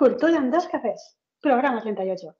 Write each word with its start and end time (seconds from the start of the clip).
Cultura 0.00 0.38
en 0.38 0.50
dos 0.50 0.66
cafés, 0.66 1.18
programa 1.42 1.82
38. 1.82 2.34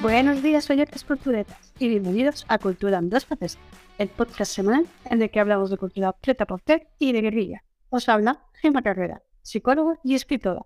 Buenos 0.00 0.42
días, 0.42 0.70
oyentes 0.70 1.04
culturetas, 1.04 1.74
y 1.78 1.90
bienvenidos 1.90 2.46
a 2.48 2.56
Cultura 2.56 2.96
en 2.96 3.10
dos 3.10 3.26
cafés, 3.26 3.58
el 3.98 4.08
podcast 4.08 4.52
semanal 4.52 4.86
en 5.04 5.20
el 5.20 5.30
que 5.30 5.38
hablamos 5.38 5.68
de 5.68 5.76
cultura 5.76 6.12
preta 6.12 6.46
por 6.46 6.62
y 6.98 7.12
de 7.12 7.20
guerrilla. 7.20 7.62
Os 7.90 8.08
habla 8.08 8.46
Gemma 8.62 8.80
Carrera, 8.80 9.20
psicólogo 9.42 9.98
y 10.02 10.14
escritora. 10.14 10.62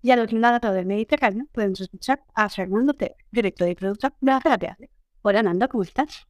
Y 0.00 0.10
al 0.10 0.20
otro 0.20 0.38
lado 0.38 0.72
del 0.72 0.86
Mediterráneo 0.86 1.48
podemos 1.52 1.82
escuchar 1.82 2.22
a 2.34 2.48
Fernando 2.48 2.94
T, 2.94 3.14
director 3.30 3.68
y 3.68 3.74
productor 3.74 4.14
de 4.22 4.30
la 4.30 4.40
Teatro. 4.40 4.93
Hola 5.26 5.42
Nando, 5.42 5.66
¿cómo 5.70 5.82
estás? 5.82 6.26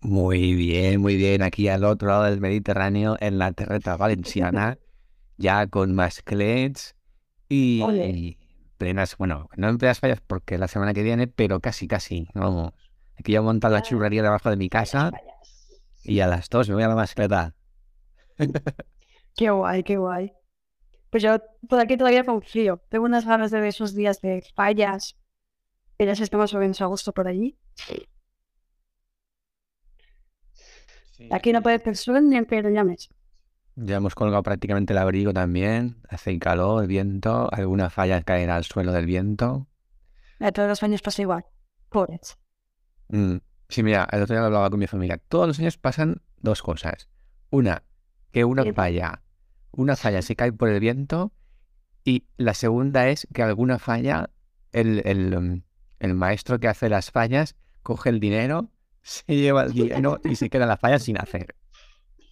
Muy 0.00 0.54
bien, 0.54 0.98
muy 1.02 1.16
bien. 1.16 1.42
Aquí 1.42 1.68
al 1.68 1.84
otro 1.84 2.08
lado 2.08 2.22
del 2.22 2.40
Mediterráneo, 2.40 3.18
en 3.20 3.36
la 3.36 3.52
terreta 3.52 3.98
valenciana, 3.98 4.78
ya 5.36 5.66
con 5.66 5.94
más 5.94 6.22
clets 6.22 6.96
y, 7.50 8.38
plenas, 8.78 9.18
bueno, 9.18 9.50
no 9.58 9.68
en 9.68 9.76
plenas 9.76 10.00
fallas 10.00 10.22
porque 10.26 10.56
la 10.56 10.68
semana 10.68 10.94
que 10.94 11.02
viene, 11.02 11.26
pero 11.26 11.60
casi, 11.60 11.86
casi, 11.86 12.28
vamos. 12.32 12.72
Aquí 13.18 13.32
ya 13.32 13.40
he 13.40 13.42
montado 13.42 13.74
la 13.74 13.82
churrería 13.82 14.22
debajo 14.22 14.48
de 14.48 14.56
mi 14.56 14.70
casa 14.70 15.12
y 16.02 16.20
a 16.20 16.26
las 16.26 16.48
dos 16.48 16.66
me 16.70 16.76
voy 16.76 16.84
a 16.84 16.88
la 16.88 16.94
mascleta. 16.94 17.54
qué 19.36 19.50
guay, 19.50 19.82
qué 19.82 19.98
guay. 19.98 20.32
Pues 21.10 21.22
yo 21.22 21.36
por 21.68 21.78
aquí 21.78 21.98
todavía 21.98 22.24
confío. 22.24 22.80
Tengo 22.88 23.04
unas 23.04 23.26
ganas 23.26 23.50
de 23.50 23.60
ver 23.60 23.68
esos 23.68 23.94
días 23.94 24.22
de 24.22 24.42
fallas. 24.54 25.18
ya 25.98 26.14
se 26.14 26.24
estamos 26.24 26.54
o 26.54 26.58
a 26.58 26.86
gusto 26.86 27.12
por 27.12 27.28
allí. 27.28 27.58
Aquí 31.30 31.52
no 31.52 31.62
puede 31.62 31.78
ser 31.78 31.96
sol 31.96 32.28
ni 32.28 32.36
en 32.36 32.46
Pedro 32.46 32.70
Llames. 32.70 33.10
Ya 33.76 33.96
hemos 33.96 34.14
colgado 34.14 34.42
prácticamente 34.42 34.92
el 34.92 34.98
abrigo 34.98 35.32
también. 35.32 35.96
Hace 36.08 36.38
calor, 36.38 36.86
viento. 36.86 37.48
Alguna 37.52 37.88
falla 37.90 38.22
caerá 38.22 38.56
al 38.56 38.64
suelo 38.64 38.92
del 38.92 39.06
viento. 39.06 39.66
A 40.38 40.52
todos 40.52 40.68
los 40.68 40.82
años 40.82 41.02
pasa 41.02 41.22
igual. 41.22 41.44
Pobres. 41.88 42.38
Mm. 43.08 43.36
Sí, 43.68 43.82
mira, 43.82 44.08
el 44.10 44.22
otro 44.22 44.34
día 44.34 44.44
hablaba 44.44 44.68
con 44.70 44.80
mi 44.80 44.86
familia. 44.86 45.18
Todos 45.28 45.46
los 45.46 45.58
años 45.60 45.78
pasan 45.78 46.22
dos 46.38 46.62
cosas. 46.62 47.08
Una, 47.50 47.84
que 48.32 48.44
una 48.44 48.64
falla, 48.72 49.22
una 49.70 49.96
falla 49.96 50.22
se 50.22 50.34
cae 50.34 50.52
por 50.52 50.68
el 50.68 50.80
viento. 50.80 51.32
Y 52.04 52.24
la 52.36 52.54
segunda 52.54 53.08
es 53.08 53.28
que 53.32 53.42
alguna 53.42 53.78
falla, 53.78 54.30
el, 54.72 55.02
el, 55.04 55.62
el 56.00 56.14
maestro 56.14 56.58
que 56.58 56.68
hace 56.68 56.88
las 56.88 57.10
fallas 57.10 57.56
coge 57.82 58.10
el 58.10 58.20
dinero 58.20 58.70
se 59.02 59.34
lleva 59.34 59.64
el 59.64 59.72
dinero 59.72 60.20
y 60.24 60.36
se 60.36 60.50
queda 60.50 60.66
la 60.66 60.76
falla 60.76 60.98
sin 60.98 61.18
hacer. 61.18 61.54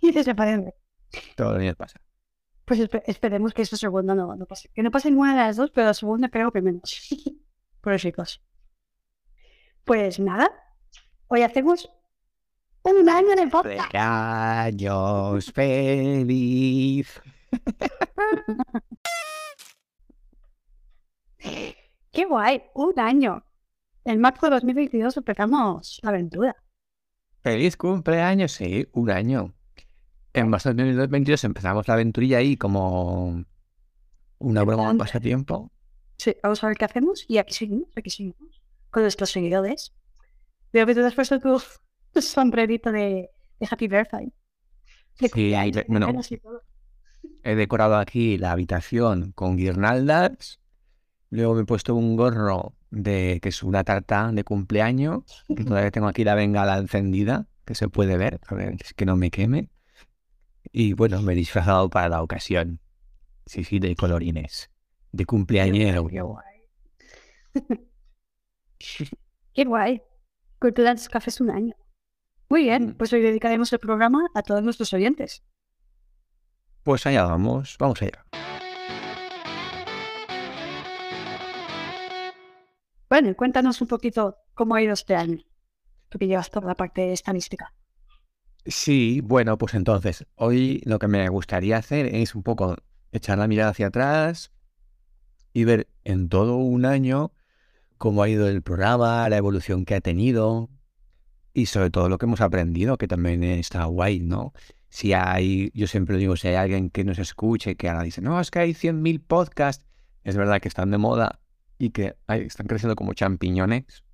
Y 0.00 0.12
desaparece. 0.12 0.74
Todo 1.34 1.56
el 1.56 1.62
día 1.62 1.74
pasa. 1.74 2.00
Pues 2.64 2.88
esperemos 3.06 3.52
que 3.52 3.62
esta 3.62 3.76
segunda 3.76 4.14
no, 4.14 4.36
no 4.36 4.46
pase. 4.46 4.70
Que 4.72 4.84
no 4.84 4.92
pase 4.92 5.10
ninguna 5.10 5.32
de 5.32 5.38
las 5.38 5.56
dos, 5.56 5.72
pero 5.72 5.88
la 5.88 5.94
segunda 5.94 6.28
creo 6.28 6.52
que 6.52 6.62
menos. 6.62 7.08
Por 7.80 7.96
chicos. 7.98 8.40
Pues 9.84 10.20
nada. 10.20 10.52
Hoy 11.26 11.42
hacemos 11.42 11.90
un 12.82 13.08
año 13.08 13.34
de 13.34 13.48
podcast. 13.48 13.92
Años 13.92 15.50
feliz. 15.52 17.20
Qué 21.38 22.24
guay, 22.24 22.62
un 22.74 23.00
año. 23.00 23.44
En 24.08 24.22
marzo 24.22 24.46
de 24.46 24.52
2022 24.52 25.18
empezamos 25.18 26.00
la 26.02 26.08
aventura. 26.08 26.56
Feliz 27.42 27.76
cumpleaños, 27.76 28.52
sí, 28.52 28.88
un 28.92 29.10
año. 29.10 29.54
En 30.32 30.48
marzo 30.48 30.72
de 30.72 30.82
2022 30.82 31.44
empezamos 31.44 31.86
la 31.86 31.92
aventurilla 31.92 32.38
ahí 32.38 32.56
como 32.56 33.44
una 34.38 34.62
broma, 34.62 34.92
un 34.92 34.96
pasatiempo. 34.96 35.70
Sí, 36.16 36.34
vamos 36.42 36.64
a 36.64 36.68
ver 36.68 36.78
qué 36.78 36.86
hacemos 36.86 37.26
y 37.28 37.36
aquí 37.36 37.52
seguimos, 37.52 37.90
aquí 37.96 38.08
seguimos, 38.08 38.62
con 38.88 39.02
nuestros 39.02 39.30
seguidores. 39.30 39.92
Veo 40.72 40.86
que 40.86 40.94
tú 40.94 41.04
has 41.04 41.14
puesto 41.14 41.38
tu 41.38 41.60
sombrerito 42.22 42.90
de, 42.90 43.28
de 43.60 43.68
Happy 43.70 43.88
Birthday. 43.88 44.32
sí, 45.20 45.54
bueno, 45.86 46.18
he 47.42 47.54
decorado 47.54 47.96
aquí 47.96 48.38
la 48.38 48.52
habitación 48.52 49.32
con 49.32 49.58
guirnaldas. 49.58 50.60
Luego 51.28 51.56
me 51.56 51.60
he 51.60 51.66
puesto 51.66 51.94
un 51.94 52.16
gorro 52.16 52.77
de 52.90 53.38
que 53.42 53.50
es 53.50 53.62
una 53.62 53.84
tarta 53.84 54.30
de 54.32 54.44
cumpleaños, 54.44 55.44
que 55.48 55.64
todavía 55.64 55.90
tengo 55.90 56.08
aquí 56.08 56.24
la 56.24 56.34
bengala 56.34 56.78
encendida, 56.78 57.46
que 57.64 57.74
se 57.74 57.88
puede 57.88 58.16
ver, 58.16 58.40
a 58.46 58.54
ver, 58.54 58.76
es 58.80 58.94
que 58.94 59.04
no 59.04 59.16
me 59.16 59.30
queme. 59.30 59.70
Y 60.72 60.92
bueno, 60.92 61.22
me 61.22 61.32
he 61.32 61.36
disfrazado 61.36 61.88
para 61.88 62.08
la 62.08 62.22
ocasión. 62.22 62.80
Sí, 63.46 63.64
sí, 63.64 63.78
de 63.78 63.96
colorines. 63.96 64.70
De 65.12 65.24
cumpleañero. 65.24 66.06
Qué 66.08 66.20
guay. 66.20 66.44
Qué 69.54 69.64
guay. 69.64 70.02
Culturas 70.58 71.08
Cafés 71.08 71.40
un 71.40 71.50
año. 71.50 71.74
Muy 72.48 72.62
bien, 72.62 72.88
mm. 72.88 72.94
pues 72.94 73.12
hoy 73.12 73.20
dedicaremos 73.20 73.72
el 73.72 73.78
programa 73.78 74.26
a 74.34 74.42
todos 74.42 74.62
nuestros 74.62 74.92
oyentes. 74.92 75.42
Pues 76.82 77.06
allá 77.06 77.24
vamos, 77.24 77.76
vamos 77.78 78.00
allá. 78.02 78.24
Bueno, 83.08 83.34
cuéntanos 83.34 83.80
un 83.80 83.88
poquito 83.88 84.36
cómo 84.52 84.74
ha 84.74 84.82
ido 84.82 84.92
este 84.92 85.14
año, 85.14 85.38
porque 86.10 86.26
llevas 86.26 86.50
toda 86.50 86.66
la 86.66 86.74
parte 86.74 87.12
estadística. 87.12 87.72
Sí, 88.66 89.22
bueno, 89.24 89.56
pues 89.56 89.72
entonces, 89.72 90.26
hoy 90.34 90.82
lo 90.84 90.98
que 90.98 91.08
me 91.08 91.26
gustaría 91.30 91.78
hacer 91.78 92.14
es 92.14 92.34
un 92.34 92.42
poco 92.42 92.76
echar 93.10 93.38
la 93.38 93.48
mirada 93.48 93.70
hacia 93.70 93.86
atrás 93.86 94.52
y 95.54 95.64
ver 95.64 95.88
en 96.04 96.28
todo 96.28 96.56
un 96.56 96.84
año 96.84 97.32
cómo 97.96 98.22
ha 98.22 98.28
ido 98.28 98.46
el 98.46 98.60
programa, 98.62 99.26
la 99.30 99.38
evolución 99.38 99.86
que 99.86 99.94
ha 99.94 100.02
tenido 100.02 100.68
y 101.54 101.66
sobre 101.66 101.88
todo 101.88 102.10
lo 102.10 102.18
que 102.18 102.26
hemos 102.26 102.42
aprendido, 102.42 102.98
que 102.98 103.08
también 103.08 103.42
está 103.42 103.84
guay, 103.86 104.20
¿no? 104.20 104.52
Si 104.90 105.14
hay, 105.14 105.70
yo 105.72 105.86
siempre 105.86 106.18
digo, 106.18 106.36
si 106.36 106.48
hay 106.48 106.56
alguien 106.56 106.90
que 106.90 107.04
nos 107.04 107.18
escuche, 107.18 107.76
que 107.76 107.88
ahora 107.88 108.02
dice, 108.02 108.20
no, 108.20 108.38
es 108.38 108.50
que 108.50 108.58
hay 108.58 108.74
100.000 108.74 109.20
podcasts, 109.20 109.86
es 110.24 110.36
verdad 110.36 110.60
que 110.60 110.68
están 110.68 110.90
de 110.90 110.98
moda, 110.98 111.40
y 111.78 111.90
que 111.90 112.16
están 112.28 112.66
creciendo 112.66 112.96
como 112.96 113.14
champiñones. 113.14 114.04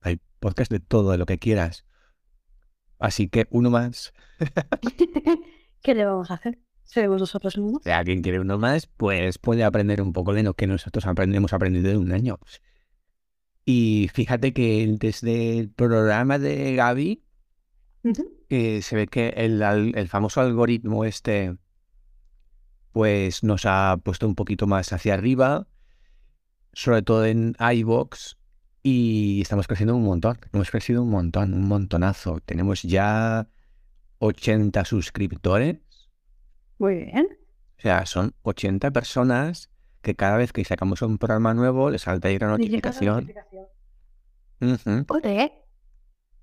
Hay 0.00 0.20
podcast 0.38 0.70
de 0.70 0.80
todo, 0.80 1.10
de 1.10 1.18
lo 1.18 1.26
que 1.26 1.38
quieras. 1.38 1.84
Así 2.98 3.28
que 3.28 3.46
uno 3.50 3.70
más. 3.70 4.12
¿Qué 5.82 5.94
le 5.94 6.04
vamos 6.04 6.30
a 6.30 6.34
hacer? 6.34 6.58
¿Seremos 6.84 7.20
nosotros 7.20 7.56
uno? 7.56 7.80
Si 7.84 7.90
alguien 7.90 8.22
quiere 8.22 8.40
uno 8.40 8.58
más, 8.58 8.86
pues 8.86 9.38
puede 9.38 9.64
aprender 9.64 10.00
un 10.00 10.12
poco 10.12 10.32
de 10.32 10.42
lo 10.42 10.54
que 10.54 10.66
nosotros 10.66 11.06
aprendemos 11.06 11.52
aprendido 11.52 11.90
en 11.90 11.98
un 11.98 12.12
año. 12.12 12.38
Y 13.64 14.08
fíjate 14.14 14.54
que 14.54 14.96
desde 14.98 15.58
el 15.58 15.70
programa 15.70 16.38
de 16.38 16.74
Gaby, 16.74 17.22
eh, 18.48 18.80
se 18.80 18.96
ve 18.96 19.06
que 19.06 19.28
el, 19.36 19.60
el 19.60 20.08
famoso 20.08 20.40
algoritmo 20.40 21.04
este 21.04 21.58
pues 22.92 23.42
nos 23.42 23.64
ha 23.64 23.98
puesto 24.02 24.26
un 24.26 24.34
poquito 24.34 24.66
más 24.66 24.92
hacia 24.92 25.14
arriba, 25.14 25.66
sobre 26.72 27.02
todo 27.02 27.24
en 27.24 27.56
iBox, 27.58 28.38
y 28.82 29.40
estamos 29.42 29.66
creciendo 29.66 29.96
un 29.96 30.04
montón. 30.04 30.38
Hemos 30.52 30.70
crecido 30.70 31.02
un 31.02 31.10
montón, 31.10 31.52
un 31.52 31.66
montonazo. 31.66 32.40
Tenemos 32.40 32.82
ya 32.82 33.48
80 34.18 34.84
suscriptores. 34.84 35.78
Muy 36.78 37.04
bien. 37.04 37.28
O 37.78 37.80
sea, 37.80 38.06
son 38.06 38.34
80 38.42 38.90
personas 38.92 39.70
que 40.00 40.14
cada 40.14 40.36
vez 40.36 40.52
que 40.52 40.64
sacamos 40.64 41.02
un 41.02 41.18
programa 41.18 41.54
nuevo 41.54 41.90
les 41.90 42.02
salta 42.02 42.28
ahí 42.28 42.38
la 42.38 42.48
notificación. 42.48 43.32
Uh 44.60 45.04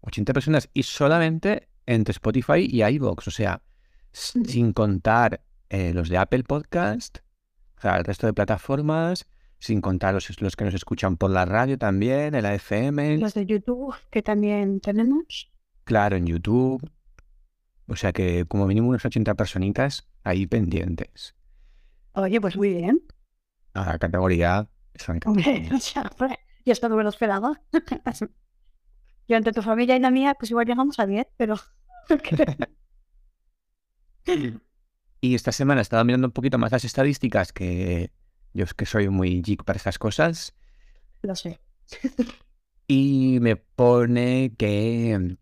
80 0.01 0.33
personas 0.33 0.69
y 0.73 0.83
solamente 0.83 1.67
entre 1.85 2.11
Spotify 2.11 2.67
y 2.69 2.83
iBox. 2.83 3.27
O 3.27 3.31
sea, 3.31 3.63
sin 4.11 4.71
contar 4.71 5.41
eh, 5.69 5.93
los 5.93 6.09
de 6.09 6.17
Apple 6.17 6.43
Podcast, 6.43 7.19
o 7.77 7.81
sea, 7.81 7.97
el 7.97 8.05
resto 8.05 8.27
de 8.27 8.33
plataformas, 8.33 9.27
sin 9.59 9.81
contar 9.81 10.13
los, 10.13 10.41
los, 10.41 10.55
que 10.55 10.65
nos 10.65 10.73
escuchan 10.73 11.17
por 11.17 11.31
la 11.31 11.45
radio 11.45 11.77
también, 11.77 12.35
el 12.35 12.45
AFM. 12.45 13.17
Los 13.17 13.33
de 13.33 13.45
YouTube, 13.45 13.95
que 14.11 14.21
también 14.21 14.79
tenemos. 14.79 15.51
Claro, 15.83 16.15
en 16.15 16.27
YouTube. 16.27 16.89
O 17.87 17.95
sea 17.95 18.13
que 18.13 18.45
como 18.45 18.67
mínimo 18.67 18.89
unas 18.89 19.05
80 19.05 19.35
personitas 19.35 20.07
ahí 20.23 20.47
pendientes. 20.47 21.35
Oye, 22.13 22.41
pues 22.41 22.57
muy 22.57 22.73
bien. 22.73 23.03
A 23.73 23.85
la 23.85 23.99
categoría. 23.99 24.67
Hombre, 25.25 25.69
o 25.73 25.79
sea, 25.79 26.09
ya 26.65 26.73
esto 26.73 26.89
no 26.89 26.95
me 26.95 27.03
lo 27.03 27.09
esperaba. 27.09 27.61
Yo 29.27 29.37
entre 29.37 29.53
tu 29.53 29.61
familia 29.61 29.95
y 29.95 29.99
la 29.99 30.11
mía, 30.11 30.35
pues 30.37 30.51
igual 30.51 30.67
llegamos 30.67 30.99
a 30.99 31.05
10, 31.05 31.27
pero... 31.37 31.55
Y 35.25 35.33
esta 35.33 35.51
semana 35.51 35.81
estaba 35.81 36.03
mirando 36.03 36.27
un 36.27 36.33
poquito 36.33 36.59
más 36.59 36.71
las 36.71 36.85
estadísticas, 36.85 37.51
que 37.51 38.11
yo 38.53 38.63
es 38.63 38.75
que 38.75 38.85
soy 38.85 39.09
muy 39.09 39.41
geek 39.41 39.63
para 39.63 39.77
estas 39.77 39.97
cosas. 39.97 40.53
Lo 41.23 41.35
sé. 41.35 41.59
y 42.87 43.39
me 43.41 43.55
pone 43.55 44.53
que, 44.55 45.35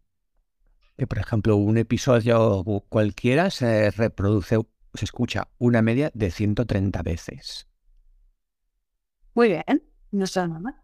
que, 0.96 1.06
por 1.06 1.20
ejemplo, 1.20 1.58
un 1.58 1.78
episodio 1.78 2.64
cualquiera 2.88 3.50
se 3.50 3.92
reproduce, 3.92 4.58
se 4.94 5.04
escucha 5.04 5.50
una 5.58 5.82
media 5.82 6.12
de 6.14 6.32
130 6.32 7.02
veces. 7.02 7.68
Muy 9.34 9.50
bien, 9.50 9.84
no 10.12 10.24
está 10.24 10.48
nada 10.48 10.62
mal. 10.62 10.76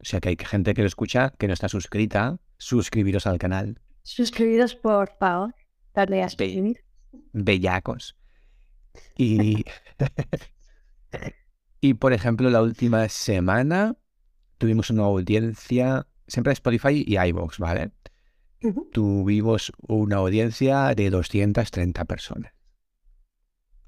O 0.00 0.04
sea 0.04 0.18
que 0.18 0.30
hay 0.30 0.36
gente 0.36 0.74
que 0.74 0.82
lo 0.82 0.88
escucha 0.88 1.30
que 1.38 1.46
no 1.46 1.54
está 1.54 1.68
suscrita. 1.68 2.40
Suscribiros 2.58 3.28
al 3.28 3.38
canal. 3.38 3.80
Suscribiros, 4.02 4.74
por 4.74 5.16
favor. 5.16 5.54
Darle 5.94 6.24
a 6.24 6.28
suscribir. 6.28 6.85
Bellacos. 7.32 8.16
Y, 9.16 9.64
y 11.80 11.94
por 11.94 12.12
ejemplo, 12.12 12.50
la 12.50 12.62
última 12.62 13.08
semana 13.08 13.96
tuvimos 14.58 14.90
una 14.90 15.04
audiencia, 15.04 16.06
siempre 16.26 16.50
de 16.50 16.54
Spotify 16.54 17.04
y 17.06 17.18
iVoox, 17.18 17.58
¿vale? 17.58 17.92
Tuvimos 18.92 19.72
una 19.86 20.16
audiencia 20.16 20.94
de 20.94 21.10
230 21.10 22.04
personas. 22.04 22.52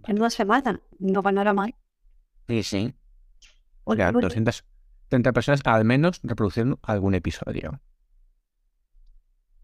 En 0.06 0.18
una 0.18 0.30
semana, 0.30 0.80
no 0.98 1.22
van 1.22 1.38
a 1.38 1.52
mal. 1.52 1.74
Sí, 2.46 2.62
sí. 2.62 2.94
O 3.84 3.94
sea, 3.94 4.12
230 4.12 5.32
personas 5.32 5.60
al 5.64 5.84
menos 5.84 6.20
reproduciendo 6.22 6.78
algún 6.82 7.14
episodio. 7.14 7.80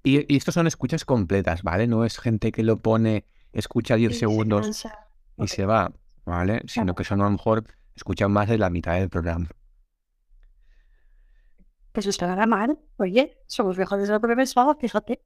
Y, 0.03 0.33
y 0.33 0.37
estos 0.37 0.55
son 0.55 0.67
escuchas 0.67 1.05
completas, 1.05 1.63
¿vale? 1.63 1.87
No 1.87 2.05
es 2.05 2.19
gente 2.19 2.53
que 2.53 2.63
lo 2.63 2.81
pone, 2.81 3.27
escucha 3.55 3.97
10 3.97 4.19
segundos 4.19 4.85
y 5.39 5.49
se 5.49 5.65
va, 5.65 5.93
¿vale? 6.25 6.63
Sino 6.67 6.95
que 6.95 7.05
son 7.05 7.21
a 7.21 7.25
lo 7.25 7.31
mejor 7.31 7.65
escuchan 7.95 8.33
más 8.33 8.49
de 8.49 8.59
la 8.59 8.71
mitad 8.71 8.95
del 8.95 9.09
programa. 9.09 9.49
Pues 11.93 12.07
está 12.07 12.27
nada 12.27 12.47
mal. 12.47 12.79
Oye, 12.97 13.39
somos 13.47 13.79
mejores 13.79 14.09
de 14.09 14.15
lo 14.15 14.21
que 14.21 14.35
pensaba, 14.35 14.75
fíjate. 14.75 15.23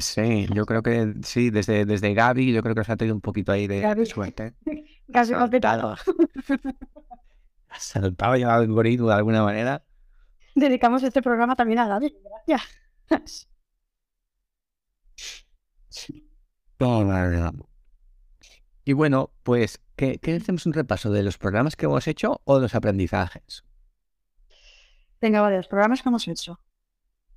Sí, 0.00 0.46
yo 0.52 0.66
creo 0.66 0.82
que 0.82 1.14
sí, 1.22 1.50
desde, 1.50 1.84
desde 1.84 2.14
Gaby, 2.14 2.52
yo 2.52 2.62
creo 2.62 2.74
que 2.74 2.80
nos 2.80 2.90
ha 2.90 2.96
tenido 2.96 3.14
un 3.14 3.20
poquito 3.20 3.52
ahí 3.52 3.66
de 3.66 4.06
suerte. 4.06 4.54
Casi 5.12 5.32
completado. 5.32 5.94
Ha 7.68 7.80
saltado 7.80 8.36
ya 8.36 8.46
el 8.56 8.62
algoritmo 8.62 9.08
de 9.08 9.14
alguna 9.14 9.42
manera. 9.42 9.84
Dedicamos 10.54 11.02
este 11.02 11.22
programa 11.22 11.54
también 11.54 11.78
a 11.78 11.86
Gaby. 11.86 12.16
Gracias. 13.08 13.48
Y 18.84 18.92
bueno, 18.92 19.30
pues, 19.42 19.80
¿qué, 19.96 20.18
¿qué, 20.18 20.36
hacemos 20.36 20.66
un 20.66 20.72
repaso 20.72 21.10
de 21.10 21.22
los 21.22 21.38
programas 21.38 21.74
que 21.76 21.86
hemos 21.86 22.06
hecho 22.06 22.40
o 22.44 22.56
de 22.56 22.62
los 22.62 22.74
aprendizajes? 22.74 23.64
Venga, 25.20 25.40
vale, 25.40 25.56
los 25.56 25.68
programas 25.68 26.02
que 26.02 26.08
hemos 26.08 26.28
hecho. 26.28 26.60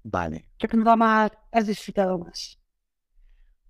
Vale. 0.03 0.49
¿Qué 0.57 0.67
programa 0.67 1.31
has 1.51 1.67
disfrutado 1.67 2.19
más? 2.19 2.59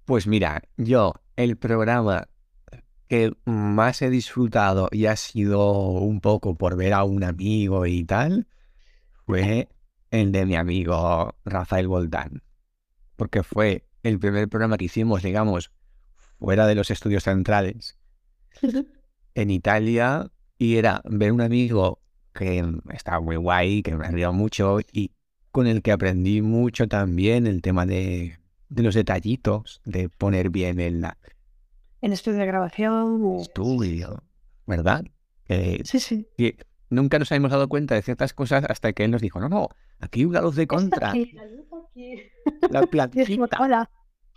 Pues 0.06 0.27
mira, 0.27 0.63
yo, 0.77 1.13
el 1.36 1.57
programa 1.57 2.27
que 3.07 3.33
más 3.45 4.01
he 4.01 4.10
disfrutado 4.10 4.88
y 4.92 5.07
ha 5.07 5.15
sido 5.15 5.72
un 5.72 6.22
poco 6.22 6.56
por 6.56 6.75
ver 6.75 6.94
a 6.94 7.04
un 7.04 7.24
amigo 7.24 7.86
y 7.86 8.04
tal, 8.04 8.48
fue 9.25 9.69
el 10.12 10.31
de 10.31 10.45
mi 10.45 10.56
amigo 10.56 11.36
Rafael 11.45 11.88
Voltán. 11.88 12.44
Porque 13.15 13.44
fue 13.44 13.88
el 14.04 14.19
primer 14.19 14.48
programa 14.50 14.78
que 14.78 14.86
hicimos, 14.86 15.24
digamos, 15.24 15.72
fuera 16.40 16.68
de 16.68 16.75
los 16.75 16.92
estudios 16.92 17.24
centrales, 17.24 17.98
en 19.36 19.50
Italia, 19.51 20.31
y 20.57 20.75
era 20.75 21.01
ver 21.06 21.31
un 21.31 21.42
amigo 21.42 22.01
que 22.34 22.63
estaba 22.94 23.19
muy 23.19 23.36
guay, 23.36 23.81
que 23.81 23.96
me 23.96 24.06
ha 24.06 24.10
ayudado 24.10 24.34
mucho 24.34 24.80
y 24.92 25.12
con 25.51 25.68
el 25.68 25.81
que 25.81 25.92
aprendí 25.92 26.42
mucho 26.42 26.88
también 26.88 27.48
el 27.48 27.62
tema 27.62 27.86
de, 27.86 28.40
de 28.69 28.84
los 28.84 28.96
detallitos, 28.96 29.81
de 29.86 30.10
poner 30.10 30.50
bien 30.50 30.80
el... 30.80 31.06
En 32.01 32.13
estudio 32.13 32.40
de 32.40 32.46
grabación. 32.46 33.40
Estudio, 33.42 34.24
¿verdad? 34.66 35.04
sí, 35.84 36.00
sí. 36.00 36.28
Y 36.38 36.56
nunca 36.89 37.19
nos 37.19 37.31
habíamos 37.31 37.51
dado 37.51 37.68
cuenta 37.69 37.95
de 37.95 38.01
ciertas 38.01 38.33
cosas 38.33 38.65
hasta 38.68 38.94
que 38.94 39.03
él 39.03 39.12
nos 39.12 39.21
dijo, 39.21 39.39
no, 39.39 39.50
no, 39.50 39.69
aquí 40.00 40.21
hay 40.21 40.25
una 40.25 40.41
luz 40.41 40.56
de 40.56 40.68
contra. 40.68 41.09
Aquí, 41.09 41.31
la 41.33 41.45
luz 41.45 41.68
aquí. 41.88 42.21
La 42.69 42.81
plantita. 42.88 43.89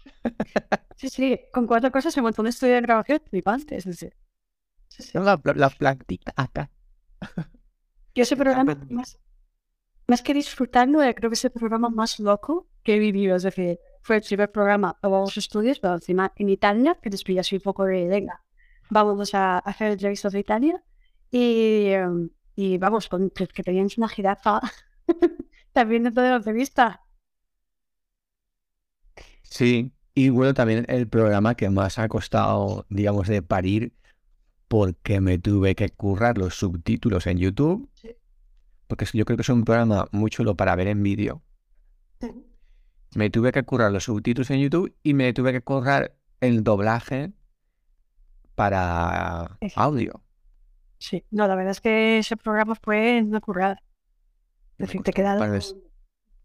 sí, 0.96 1.08
sí, 1.08 1.40
con 1.52 1.66
cuatro 1.66 1.90
cosas 1.90 2.12
se 2.12 2.22
montó 2.22 2.42
un 2.42 2.48
estudio 2.48 2.74
de 2.74 2.80
grabación 2.80 3.20
flipantes. 3.28 3.84
Sí, 3.84 3.92
sí. 3.92 4.08
La, 5.14 5.40
la 5.54 5.70
plantita 5.70 6.32
acá. 6.36 6.70
Yo 8.14 8.22
ese 8.22 8.36
programa, 8.36 8.76
más, 8.90 9.18
más 10.06 10.22
que 10.22 10.34
disfrutarlo, 10.34 11.02
eh, 11.02 11.14
creo 11.14 11.30
que 11.30 11.34
es 11.34 11.44
el 11.44 11.50
programa 11.50 11.88
más 11.88 12.18
loco 12.18 12.68
que 12.82 12.96
he 12.96 12.98
vivido. 12.98 13.36
Es 13.36 13.42
decir, 13.42 13.78
fue 14.02 14.16
el 14.16 14.22
primer 14.22 14.50
programa 14.50 14.98
para 15.00 15.20
los 15.20 15.36
estudios, 15.36 15.78
pero 15.78 15.94
encima 15.94 16.32
en 16.36 16.48
Italia, 16.48 16.98
que 17.00 17.10
después 17.10 17.38
así 17.38 17.56
un 17.56 17.62
poco 17.62 17.84
de, 17.84 18.06
venga, 18.08 18.42
vamos 18.90 19.34
a 19.34 19.58
hacer 19.58 19.92
entrevistas 19.92 20.32
de 20.32 20.40
Italia. 20.40 20.82
Y, 21.30 21.86
em, 21.88 22.28
y 22.54 22.78
vamos, 22.78 23.08
con, 23.08 23.30
que, 23.30 23.46
que 23.46 23.62
teníamos 23.62 23.98
una 23.98 24.08
jirafa 24.08 24.60
también 25.72 26.04
dentro 26.04 26.22
de 26.22 26.30
la 26.30 26.36
entrevista. 26.36 27.02
Sí, 29.42 29.92
y 30.14 30.28
bueno, 30.30 30.54
también 30.54 30.84
el 30.88 31.08
programa 31.08 31.54
que 31.54 31.70
más 31.70 31.98
ha 31.98 32.08
costado, 32.08 32.86
digamos, 32.88 33.28
de 33.28 33.42
parir 33.42 33.94
porque 34.68 35.20
me 35.20 35.38
tuve 35.38 35.74
que 35.74 35.90
currar 35.90 36.38
los 36.38 36.54
subtítulos 36.54 37.26
en 37.26 37.36
YouTube. 37.36 37.90
Porque 38.86 39.06
yo 39.12 39.26
creo 39.26 39.36
que 39.36 39.42
es 39.42 39.48
un 39.50 39.64
programa 39.64 40.08
muy 40.12 40.30
chulo 40.30 40.56
para 40.56 40.74
ver 40.76 40.88
en 40.88 41.02
vídeo. 41.02 41.42
Me 43.14 43.28
tuve 43.28 43.52
que 43.52 43.62
currar 43.62 43.92
los 43.92 44.04
subtítulos 44.04 44.50
en 44.50 44.60
YouTube 44.60 44.94
y 45.02 45.12
me 45.12 45.32
tuve 45.34 45.52
que 45.52 45.60
currar 45.60 46.16
el 46.40 46.64
doblaje 46.64 47.32
para 48.54 49.58
audio. 49.76 50.22
Sí, 51.02 51.26
no, 51.32 51.48
la 51.48 51.56
verdad 51.56 51.72
es 51.72 51.80
que 51.80 52.18
ese 52.18 52.36
programa 52.36 52.76
fue 52.76 53.20
una 53.24 53.40
currada. 53.40 53.82
Es 54.78 54.86
decir, 54.86 55.02
te 55.02 55.12
quedado. 55.12 55.42
De... 55.50 55.60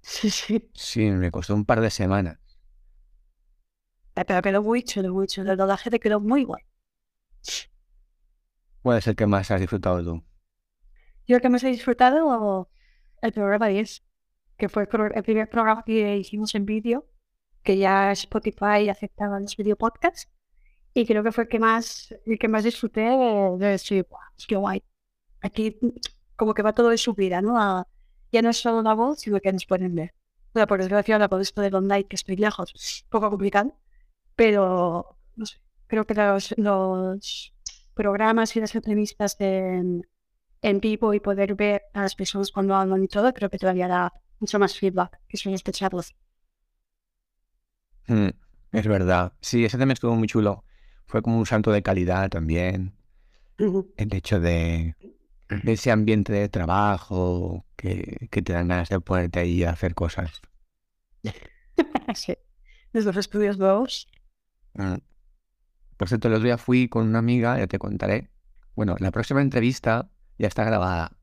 Sí, 0.02 0.32
sí. 0.32 0.72
Sí, 0.74 1.12
me 1.12 1.30
costó 1.30 1.54
un 1.54 1.64
par 1.64 1.80
de 1.80 1.92
semanas. 1.92 2.40
Pero 4.16 4.42
quedó 4.42 4.64
muy 4.64 4.82
chulo, 4.82 5.14
muy 5.14 5.28
chulo. 5.28 5.52
El 5.52 5.60
doblaje 5.60 5.92
te 5.92 6.00
quedó 6.00 6.20
muy 6.20 6.44
guay. 6.44 6.64
¿Cuál 8.82 8.98
es 8.98 9.06
el 9.06 9.16
que 9.16 9.28
más 9.28 9.52
has 9.52 9.60
disfrutado 9.60 10.04
tú? 10.04 10.26
Yo 11.28 11.36
el 11.36 11.42
que 11.44 11.50
más 11.50 11.64
he 11.64 11.68
disfrutado 11.68 12.68
el 13.22 13.34
programa 13.34 13.68
10, 13.68 14.04
que 14.58 14.70
fue 14.70 14.88
el 14.90 15.24
primer 15.24 15.50
programa 15.52 15.84
que 15.86 16.18
hicimos 16.18 16.56
en 16.56 16.66
vídeo, 16.66 17.08
que 17.62 17.78
ya 17.78 18.12
Spotify 18.14 18.90
aceptaba 18.90 19.40
los 19.40 19.56
video 19.56 19.76
podcasts. 19.76 20.32
Y 20.98 21.06
creo 21.06 21.24
que 21.24 21.32
fue 21.32 21.44
el 21.44 21.48
que 21.48 21.60
más, 21.60 22.12
el 22.26 22.40
que 22.40 22.48
más 22.48 22.64
disfruté 22.64 23.02
de, 23.02 23.68
decir, 23.68 24.08
wow, 24.10 24.20
qué 24.48 24.56
guay. 24.56 24.84
Aquí 25.42 25.78
como 26.36 26.56
que 26.56 26.64
va 26.64 26.74
todo 26.74 26.90
de 26.90 26.98
subida, 26.98 27.40
¿no? 27.40 27.86
ya 28.32 28.42
no 28.42 28.50
es 28.50 28.58
solo 28.58 28.82
la 28.82 28.96
voz, 28.96 29.20
sino 29.20 29.40
que 29.40 29.54
nos 29.54 29.68
pueden 29.68 29.94
ver. 29.94 30.16
Bueno, 30.54 30.66
por 30.66 30.80
desgracia, 30.80 31.20
la 31.20 31.30
esto 31.40 31.62
del 31.62 31.76
online, 31.76 32.08
que 32.08 32.16
estoy 32.16 32.36
lejos, 32.36 32.74
es 32.74 33.06
poco 33.10 33.30
complicado. 33.30 33.78
Pero, 34.36 35.20
no 35.36 35.46
sé, 35.46 35.58
creo 35.86 36.08
que 36.08 36.16
los, 36.16 36.56
los 36.58 37.54
programas 37.94 38.56
y 38.56 38.60
las 38.60 38.74
entrevistas 38.74 39.36
en, 39.40 40.02
en 40.64 40.80
vivo 40.80 41.14
y 41.14 41.20
poder 41.20 41.54
ver 41.54 41.84
a 41.94 42.02
las 42.02 42.16
personas 42.16 42.52
cuando 42.52 42.74
hablan 42.74 43.04
y 43.04 43.08
todo, 43.08 43.32
creo 43.36 43.52
que 43.52 43.60
todavía 43.60 43.88
da 43.88 44.14
mucho 44.40 44.58
más 44.58 44.76
feedback 44.76 45.20
que 45.28 45.38
son 45.38 45.54
escucharlos. 45.54 46.16
Mm, 48.08 48.30
es 48.72 48.88
verdad. 48.88 49.34
Sí, 49.42 49.64
ese 49.64 49.78
también 49.78 49.94
estuvo 49.94 50.16
muy 50.16 50.28
chulo. 50.28 50.64
Fue 51.08 51.22
como 51.22 51.38
un 51.38 51.46
salto 51.46 51.72
de 51.72 51.82
calidad 51.82 52.30
también. 52.30 52.94
El 53.58 54.14
hecho 54.14 54.40
de, 54.40 54.96
ese 55.64 55.92
ambiente 55.92 56.32
de 56.34 56.50
trabajo 56.50 57.66
que, 57.76 58.28
que, 58.30 58.42
te 58.42 58.54
dan 58.54 58.68
ganas 58.68 58.90
de 58.90 59.00
ponerte 59.00 59.40
ahí 59.40 59.64
a 59.64 59.72
hacer 59.72 59.96
cosas. 59.96 60.42
sí. 62.14 62.38
Desde 62.94 63.08
los 63.08 63.18
estudios 63.18 63.58
nuevos. 63.58 64.08
Mm. 64.74 64.96
Por 65.98 66.08
cierto, 66.08 66.28
el 66.28 66.36
otro 66.36 66.46
día 66.46 66.58
fui 66.58 66.88
con 66.88 67.08
una 67.08 67.20
amiga, 67.20 67.58
ya 67.58 67.68
te 67.68 67.80
contaré. 67.80 68.30
Bueno, 68.76 68.96
la 69.00 69.10
próxima 69.12 69.42
entrevista 69.42 70.10
ya 70.38 70.48
está 70.48 70.64
grabada. 70.64 71.18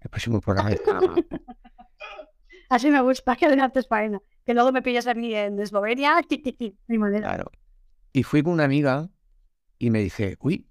El 0.00 0.10
próximo 0.10 0.40
programa 0.40 0.72
está 0.72 0.92
grabado. 0.92 1.14
Así 2.68 2.90
me 2.90 3.00
gusta 3.00 3.36
que 3.36 3.46
adelantes 3.46 3.86
faena. 3.86 4.20
Que 4.44 4.54
luego 4.54 4.72
me 4.72 4.82
pillas 4.82 5.06
a 5.06 5.14
mí 5.14 5.34
en 5.34 5.60
Eslovenia. 5.60 6.20
Mi 6.88 6.98
manera. 6.98 7.28
Claro. 7.28 7.52
Y 8.16 8.22
fui 8.22 8.44
con 8.44 8.52
una 8.52 8.62
amiga 8.64 9.10
y 9.76 9.90
me 9.90 9.98
dice, 9.98 10.36
uy, 10.38 10.68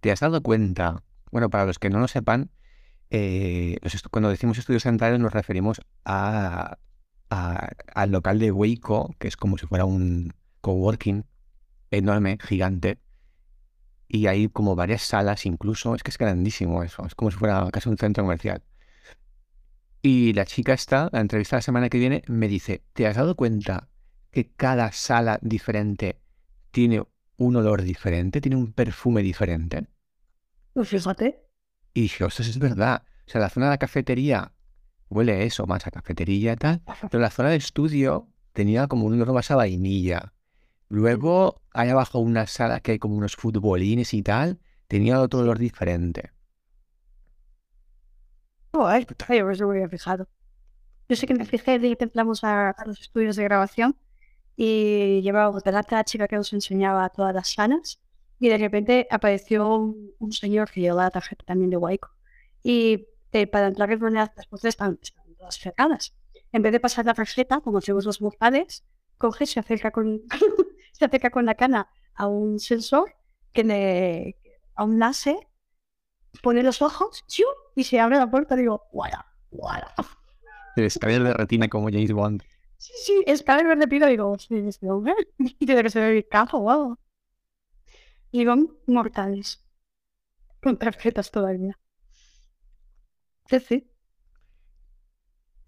¿te 0.00 0.10
has 0.10 0.18
dado 0.18 0.42
cuenta? 0.42 1.04
Bueno, 1.30 1.50
para 1.50 1.66
los 1.66 1.78
que 1.78 1.88
no 1.88 2.00
lo 2.00 2.08
sepan, 2.08 2.50
eh, 3.10 3.78
cuando 4.10 4.28
decimos 4.28 4.58
estudios 4.58 4.82
centrales 4.82 5.20
nos 5.20 5.32
referimos 5.32 5.80
a, 6.04 6.78
al 7.30 8.10
local 8.10 8.40
de 8.40 8.50
Waco, 8.50 9.14
que 9.20 9.28
es 9.28 9.36
como 9.36 9.56
si 9.56 9.68
fuera 9.68 9.84
un 9.84 10.34
coworking 10.62 11.24
enorme, 11.92 12.38
gigante. 12.42 12.98
Y 14.08 14.26
hay 14.26 14.48
como 14.48 14.74
varias 14.74 15.02
salas 15.02 15.46
incluso. 15.46 15.94
Es 15.94 16.02
que 16.02 16.10
es 16.10 16.18
grandísimo 16.18 16.82
eso. 16.82 17.06
Es 17.06 17.14
como 17.14 17.30
si 17.30 17.36
fuera 17.36 17.68
casi 17.70 17.88
un 17.88 17.98
centro 17.98 18.24
comercial. 18.24 18.64
Y 20.02 20.32
la 20.32 20.44
chica 20.44 20.72
está, 20.72 21.08
la 21.12 21.20
entrevista 21.20 21.54
la 21.54 21.62
semana 21.62 21.88
que 21.88 21.98
viene, 21.98 22.24
me 22.26 22.48
dice, 22.48 22.82
¿te 22.94 23.06
has 23.06 23.14
dado 23.14 23.36
cuenta 23.36 23.88
que 24.32 24.50
cada 24.50 24.90
sala 24.90 25.38
diferente 25.40 26.21
tiene 26.72 27.04
un 27.36 27.56
olor 27.56 27.82
diferente, 27.82 28.40
tiene 28.40 28.56
un 28.56 28.72
perfume 28.72 29.22
diferente? 29.22 29.86
Pues 30.72 30.88
fíjate. 30.88 31.46
Y 31.94 32.02
dije, 32.02 32.24
ostras, 32.24 32.48
es 32.48 32.58
verdad. 32.58 33.04
O 33.26 33.30
sea, 33.30 33.40
la 33.40 33.50
zona 33.50 33.66
de 33.66 33.70
la 33.70 33.78
cafetería 33.78 34.52
huele 35.08 35.44
eso, 35.44 35.66
más 35.66 35.86
a 35.86 35.90
cafetería 35.90 36.54
y 36.54 36.56
tal. 36.56 36.82
Pero 37.10 37.20
la 37.20 37.30
zona 37.30 37.50
de 37.50 37.56
estudio 37.56 38.28
tenía 38.52 38.88
como 38.88 39.06
un 39.06 39.14
olor 39.14 39.32
más 39.32 39.50
a 39.50 39.56
vainilla. 39.56 40.32
Luego, 40.88 41.62
hay 41.72 41.90
abajo 41.90 42.18
una 42.18 42.46
sala 42.46 42.80
que 42.80 42.92
hay 42.92 42.98
como 42.98 43.16
unos 43.16 43.36
futbolines 43.36 44.12
y 44.14 44.22
tal, 44.22 44.58
tenía 44.88 45.20
otro 45.20 45.40
olor 45.40 45.58
diferente. 45.58 46.32
Oh, 48.72 48.86
ay, 48.86 49.06
pues 49.06 49.60
no 49.60 49.68
me 49.68 49.76
había 49.76 49.88
fijado. 49.88 50.28
Yo 51.08 51.16
sé 51.16 51.26
que 51.26 51.34
me 51.34 51.44
fijé 51.44 51.78
de 51.78 51.90
que 51.90 51.96
templamos 51.96 52.42
a, 52.42 52.70
a 52.70 52.86
los 52.86 53.00
estudios 53.00 53.36
de 53.36 53.44
grabación 53.44 53.96
y 54.56 55.20
llevábamos 55.22 55.62
delante 55.64 55.94
a 55.94 55.98
la 55.98 56.04
chica 56.04 56.28
que 56.28 56.36
nos 56.36 56.52
enseñaba 56.52 57.08
todas 57.08 57.34
las 57.34 57.52
salas 57.52 58.00
y 58.38 58.48
de 58.48 58.58
repente 58.58 59.06
apareció 59.10 59.68
un, 59.68 60.12
un 60.18 60.32
señor 60.32 60.70
que 60.70 60.80
llevaba 60.80 61.04
la 61.04 61.10
tarjeta 61.10 61.44
también 61.44 61.70
de 61.70 61.76
Waiko 61.76 62.10
y 62.62 63.08
eh, 63.32 63.46
para 63.46 63.68
entrar 63.68 63.90
en 63.90 64.04
una 64.04 64.32
las 64.36 64.46
puertas 64.46 64.68
estaban, 64.68 64.98
estaban 65.00 65.34
todas 65.34 65.58
cerradas. 65.58 66.14
En 66.52 66.62
vez 66.62 66.72
de 66.72 66.80
pasar 66.80 67.06
la 67.06 67.14
tarjeta, 67.14 67.60
como 67.60 67.78
hacemos 67.78 68.04
los 68.04 68.20
mortales, 68.20 68.84
coge, 69.16 69.46
se 69.46 69.58
acerca 69.58 69.90
con, 69.90 70.20
se 70.92 71.04
acerca 71.06 71.30
con 71.30 71.46
la 71.46 71.54
cana 71.54 71.88
a 72.14 72.26
un 72.26 72.58
sensor, 72.58 73.14
que 73.52 73.64
le, 73.64 74.36
a 74.74 74.84
un 74.84 74.98
láser, 74.98 75.36
pone 76.42 76.62
los 76.62 76.82
ojos 76.82 77.24
y 77.74 77.84
se 77.84 78.00
abre 78.00 78.18
la 78.18 78.30
puerta. 78.30 78.54
Digo, 78.54 78.82
¡guara! 78.92 79.26
¡guara! 79.50 79.94
El 80.76 80.84
escáner 80.84 81.22
de 81.22 81.34
retina 81.34 81.68
como 81.68 81.88
James 81.88 82.12
Bond. 82.12 82.42
Sí, 82.84 82.92
sí, 83.04 83.14
escáner 83.26 83.66
verde 83.66 83.88
pido. 83.88 84.06
Digo, 84.08 84.36
sí, 84.38 84.56
este 84.68 84.90
hombre 84.90 85.14
tiene 85.58 85.82
que 85.82 85.90
ser 85.90 86.02
el 86.14 86.28
cajo, 86.28 86.60
wow. 86.60 86.98
Y 88.32 88.44
son 88.44 88.76
mortales. 88.88 89.64
Con 90.62 90.78
tarjetas 90.78 91.30
todavía. 91.30 91.78
Sí, 93.48 93.60
sí. 93.60 93.88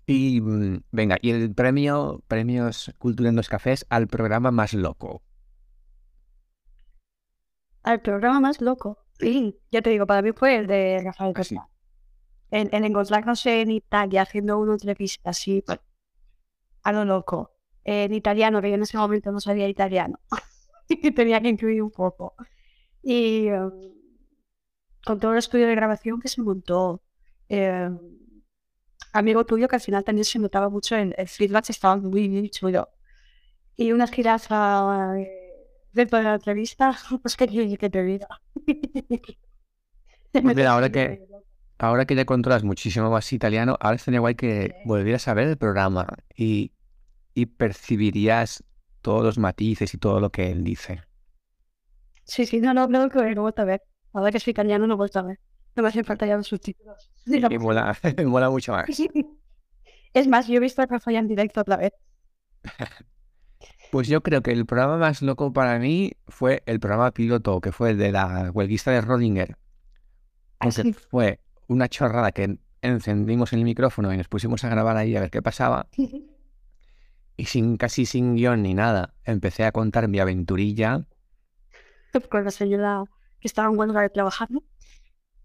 Y 0.06 0.40
mm, 0.40 0.82
venga, 0.92 1.18
y 1.20 1.30
el 1.30 1.54
premio, 1.54 2.22
premios 2.28 2.92
Cultura 2.98 3.28
en 3.30 3.36
dos 3.36 3.48
Cafés 3.48 3.86
al 3.90 4.06
programa 4.08 4.50
más 4.50 4.72
loco. 4.74 5.22
Al 7.84 8.00
programa 8.02 8.40
más 8.40 8.60
loco. 8.60 8.98
Sí, 9.20 9.60
ya 9.70 9.80
te 9.80 9.90
digo, 9.90 10.06
para 10.06 10.22
mí 10.22 10.32
fue 10.32 10.56
el 10.56 10.66
de 10.66 11.00
Rafael 11.04 11.34
Ah, 11.34 11.42
sí. 11.42 11.54
Pesma. 11.54 11.68
El, 12.50 12.70
el 12.72 12.84
encontrarnos 12.84 13.44
en 13.46 13.70
Italia 13.70 14.22
haciendo 14.22 14.58
una 14.58 14.74
entrevista 14.74 15.30
así, 15.30 15.62
pues, 15.62 15.80
a 16.84 16.92
lo 16.92 17.04
loco. 17.04 17.52
En 17.84 18.14
italiano, 18.14 18.62
que 18.62 18.70
yo 18.70 18.76
en 18.76 18.82
ese 18.82 18.96
momento 18.96 19.32
no 19.32 19.40
sabía 19.40 19.68
italiano. 19.68 20.18
y 20.88 21.10
tenía 21.12 21.40
que 21.40 21.48
incluir 21.48 21.82
un 21.82 21.90
poco. 21.90 22.34
Y 23.02 23.48
em, 23.48 23.70
con 25.04 25.20
todo 25.20 25.32
el 25.32 25.38
estudio 25.38 25.66
de 25.66 25.74
grabación 25.74 26.20
que 26.20 26.28
se 26.28 26.42
montó. 26.42 27.02
em, 27.48 27.98
amigo 29.12 29.44
tuyo 29.46 29.68
que 29.68 29.76
al 29.76 29.80
final 29.82 30.02
también 30.04 30.24
se 30.24 30.38
notaba 30.38 30.68
mucho 30.68 30.96
el, 30.96 31.14
el 31.16 31.28
feedback, 31.28 31.70
estaba 31.70 31.96
muy, 31.96 32.28
muy 32.28 32.50
chulo. 32.50 32.88
Y 33.76 33.92
una 33.92 34.06
jirafa 34.06 35.18
eh, 35.18 35.28
dentro 35.92 36.18
de 36.18 36.24
la 36.24 36.34
entrevista, 36.34 36.96
pues 37.22 37.36
que, 37.36 37.46
que 37.78 37.90
te 37.90 38.02
diga. 38.02 38.28
Pues 40.32 40.44
mira, 40.56 40.72
ahora 40.72 40.90
que- 40.90 41.24
Ahora 41.84 42.06
que 42.06 42.14
ya 42.14 42.24
controlas 42.24 42.64
muchísimo 42.64 43.10
más 43.10 43.30
italiano, 43.30 43.76
ahora 43.78 43.96
estaría 43.96 44.18
guay 44.18 44.34
que 44.36 44.74
volvieras 44.86 45.28
a 45.28 45.34
ver 45.34 45.48
el 45.48 45.58
programa 45.58 46.06
y, 46.34 46.72
y 47.34 47.44
percibirías 47.44 48.64
todos 49.02 49.22
los 49.22 49.36
matices 49.36 49.92
y 49.92 49.98
todo 49.98 50.18
lo 50.18 50.30
que 50.30 50.50
él 50.50 50.64
dice. 50.64 51.02
Sí, 52.24 52.46
sí, 52.46 52.62
no, 52.62 52.72
no, 52.72 52.86
no, 52.86 53.10
que 53.10 53.18
lo 53.18 53.24
he 53.26 53.34
vuelto 53.34 53.60
a 53.60 53.66
ver. 53.66 53.82
Ahora 54.14 54.32
que 54.32 54.40
soy 54.40 54.52
italiano, 54.52 54.86
no 54.86 54.94
he 54.94 54.96
vuelto 54.96 55.18
a 55.18 55.24
ver. 55.24 55.38
No 55.76 55.82
me 55.82 55.90
hacen 55.90 56.06
falta 56.06 56.24
ya 56.24 56.38
los 56.38 56.46
subtítulos. 56.46 57.10
Y 57.26 57.58
mola, 57.58 58.50
mucho 58.50 58.72
más. 58.72 58.86
Es 60.14 60.26
más, 60.26 60.46
yo 60.46 60.56
he 60.56 60.60
visto 60.60 60.80
a 60.80 60.86
Rafa 60.86 61.12
ya 61.12 61.18
en 61.18 61.28
directo 61.28 61.60
otra 61.60 61.76
vez. 61.76 61.92
Pues 63.90 64.08
yo 64.08 64.22
creo 64.22 64.42
que 64.42 64.52
el 64.52 64.64
programa 64.64 64.96
más 64.96 65.20
loco 65.20 65.52
para 65.52 65.78
mí 65.78 66.12
fue 66.28 66.62
el 66.64 66.80
programa 66.80 67.10
piloto, 67.10 67.60
que 67.60 67.72
fue 67.72 67.90
el 67.90 67.98
de 67.98 68.12
la 68.12 68.50
huelguista 68.54 68.90
de 68.90 69.02
Rodinger. 69.02 69.58
Así. 70.60 70.94
fue 70.94 71.40
una 71.68 71.88
chorrada 71.88 72.32
que 72.32 72.58
encendimos 72.82 73.52
el 73.52 73.64
micrófono 73.64 74.12
y 74.12 74.16
nos 74.16 74.28
pusimos 74.28 74.64
a 74.64 74.68
grabar 74.68 74.96
ahí 74.96 75.16
a 75.16 75.20
ver 75.20 75.30
qué 75.30 75.42
pasaba. 75.42 75.88
Y 77.36 77.46
sin 77.46 77.78
casi 77.78 78.06
sin 78.06 78.36
guion 78.36 78.62
ni 78.62 78.74
nada, 78.74 79.12
empecé 79.24 79.64
a 79.64 79.72
contar 79.72 80.06
mi 80.06 80.20
aventurilla. 80.20 81.04
Con 82.30 82.44
la 82.44 82.52
señora 82.52 83.02
que 83.40 83.48
estaba 83.48 83.68
en 83.68 83.76
huelga 83.76 84.02
de 84.02 84.08
trabajar, 84.08 84.48
¿no? 84.52 84.62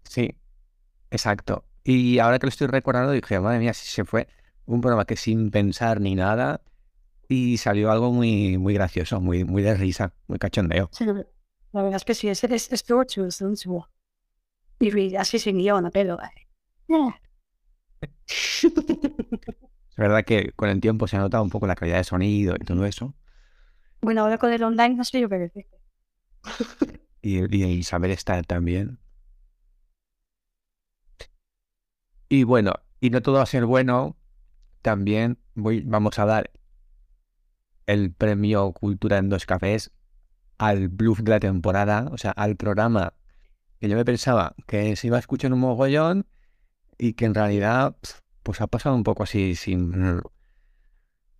Sí, 0.04 0.36
exacto. 1.10 1.64
Y 1.82 2.20
ahora 2.20 2.38
que 2.38 2.46
lo 2.46 2.50
estoy 2.50 2.68
recordando, 2.68 3.10
dije, 3.10 3.40
madre 3.40 3.58
mía, 3.58 3.74
si 3.74 3.88
se 3.88 4.04
fue 4.04 4.28
un 4.66 4.80
programa 4.80 5.04
que 5.04 5.16
sin 5.16 5.50
pensar 5.50 6.00
ni 6.00 6.14
nada 6.14 6.62
y 7.28 7.56
salió 7.58 7.90
algo 7.90 8.12
muy, 8.12 8.56
muy 8.56 8.74
gracioso, 8.74 9.20
muy, 9.20 9.44
muy 9.44 9.62
de 9.62 9.74
risa, 9.74 10.14
muy 10.28 10.38
cachondeo. 10.38 10.90
Sí, 10.92 11.04
la 11.06 11.82
verdad 11.82 11.96
es 11.96 12.04
que 12.04 12.14
sí, 12.14 12.28
es, 12.28 12.44
es, 12.44 12.72
estuvo 12.72 13.04
chulo. 13.04 13.28
Y 14.80 15.14
así 15.16 15.38
sin 15.38 15.58
guion, 15.58 15.90
pero... 15.92 16.18
Es 18.30 19.96
verdad 19.96 20.24
que 20.24 20.52
con 20.52 20.70
el 20.70 20.80
tiempo 20.80 21.06
se 21.06 21.16
ha 21.16 21.20
notado 21.20 21.42
un 21.42 21.50
poco 21.50 21.66
la 21.66 21.74
calidad 21.76 21.98
de 21.98 22.04
sonido 22.04 22.56
y 22.58 22.64
todo 22.64 22.86
eso. 22.86 23.14
Bueno, 24.00 24.22
ahora 24.22 24.38
con 24.38 24.52
el 24.52 24.62
online 24.62 24.94
no 24.94 25.04
sé 25.04 25.20
yo 25.20 25.28
qué 25.28 25.38
decir. 25.38 25.66
Y, 27.20 27.38
y 27.56 27.62
el 27.62 27.84
saber 27.84 28.10
estar 28.10 28.46
también. 28.46 28.98
Y 32.30 32.44
bueno, 32.44 32.72
y 33.00 33.10
no 33.10 33.20
todo 33.20 33.36
va 33.36 33.42
a 33.42 33.46
ser 33.46 33.66
bueno. 33.66 34.16
También 34.80 35.38
voy, 35.54 35.82
vamos 35.82 36.18
a 36.18 36.24
dar 36.24 36.50
el 37.86 38.12
premio 38.12 38.72
Cultura 38.72 39.18
en 39.18 39.28
dos 39.28 39.44
cafés 39.44 39.92
al 40.56 40.88
bluff 40.88 41.20
de 41.20 41.30
la 41.30 41.40
temporada, 41.40 42.08
o 42.12 42.16
sea, 42.18 42.30
al 42.30 42.56
programa 42.56 43.14
que 43.80 43.88
yo 43.88 43.96
me 43.96 44.04
pensaba 44.04 44.54
que 44.66 44.94
se 44.94 45.06
iba 45.06 45.16
a 45.16 45.20
escuchar 45.20 45.52
un 45.52 45.60
mogollón 45.60 46.26
y 46.98 47.14
que 47.14 47.24
en 47.24 47.34
realidad 47.34 47.96
pues 48.42 48.60
ha 48.60 48.66
pasado 48.66 48.94
un 48.94 49.04
poco 49.04 49.22
así 49.22 49.54
sin, 49.54 50.20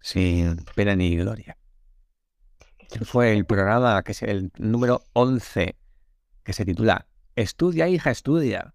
sin 0.00 0.56
pena 0.75 0.97
ni 0.97 1.16
gloria. 1.16 1.59
Fue 3.04 3.32
el 3.32 3.44
programa 3.44 4.02
que 4.02 4.12
es 4.12 4.23
el 4.23 4.50
número 4.59 5.04
11 5.12 5.76
que 6.42 6.52
se 6.52 6.64
titula 6.64 7.06
Estudia, 7.37 7.88
hija, 7.88 8.11
estudia. 8.11 8.75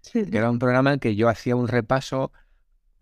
Sí, 0.00 0.24
Que 0.24 0.38
era 0.38 0.50
un 0.50 0.58
programa 0.58 0.94
en 0.94 0.98
que 0.98 1.14
yo 1.14 1.28
hacía 1.28 1.56
un 1.56 1.68
repaso 1.68 2.32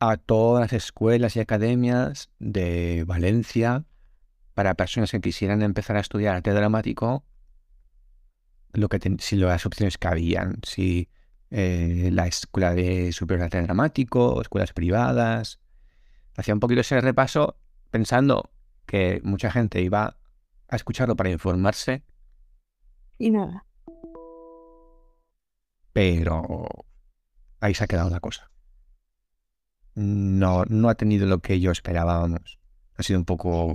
a 0.00 0.16
todas 0.16 0.62
las 0.62 0.72
escuelas 0.72 1.36
y 1.36 1.40
academias 1.40 2.30
de 2.38 3.04
Valencia 3.06 3.84
para 4.54 4.74
personas 4.74 5.10
que 5.10 5.20
quisieran 5.20 5.62
empezar 5.62 5.96
a 5.96 6.00
estudiar 6.00 6.36
arte 6.36 6.50
dramático, 6.50 7.24
lo 8.74 8.88
que 8.88 8.98
ten- 8.98 9.18
si 9.20 9.36
las 9.36 9.66
opciones 9.66 9.98
que 9.98 10.08
habían, 10.08 10.60
si 10.66 11.08
eh, 11.50 12.10
la 12.12 12.26
escuela 12.26 12.74
de 12.74 13.12
superior 13.12 13.40
de 13.40 13.44
arte 13.46 13.62
dramático, 13.62 14.40
escuelas 14.42 14.72
privadas. 14.72 15.60
Hacía 16.36 16.54
un 16.54 16.60
poquito 16.60 16.80
ese 16.80 17.00
repaso 17.00 17.56
pensando 17.90 18.50
que 18.86 19.20
mucha 19.24 19.50
gente 19.52 19.80
iba 19.80 20.16
a 20.68 20.76
escucharlo 20.76 21.14
para 21.16 21.30
informarse, 21.30 22.02
Y 23.18 23.30
nada. 23.30 23.64
pero 25.92 26.66
ahí 27.60 27.74
se 27.74 27.84
ha 27.84 27.86
quedado 27.86 28.10
la 28.10 28.20
cosa. 28.20 28.50
No, 29.94 30.64
no 30.64 30.88
ha 30.88 30.96
tenido 30.96 31.26
lo 31.26 31.38
que 31.40 31.60
yo 31.60 31.70
esperaba, 31.70 32.18
vamos. 32.18 32.58
Ha 32.96 33.02
sido 33.04 33.18
un 33.20 33.24
poco, 33.24 33.66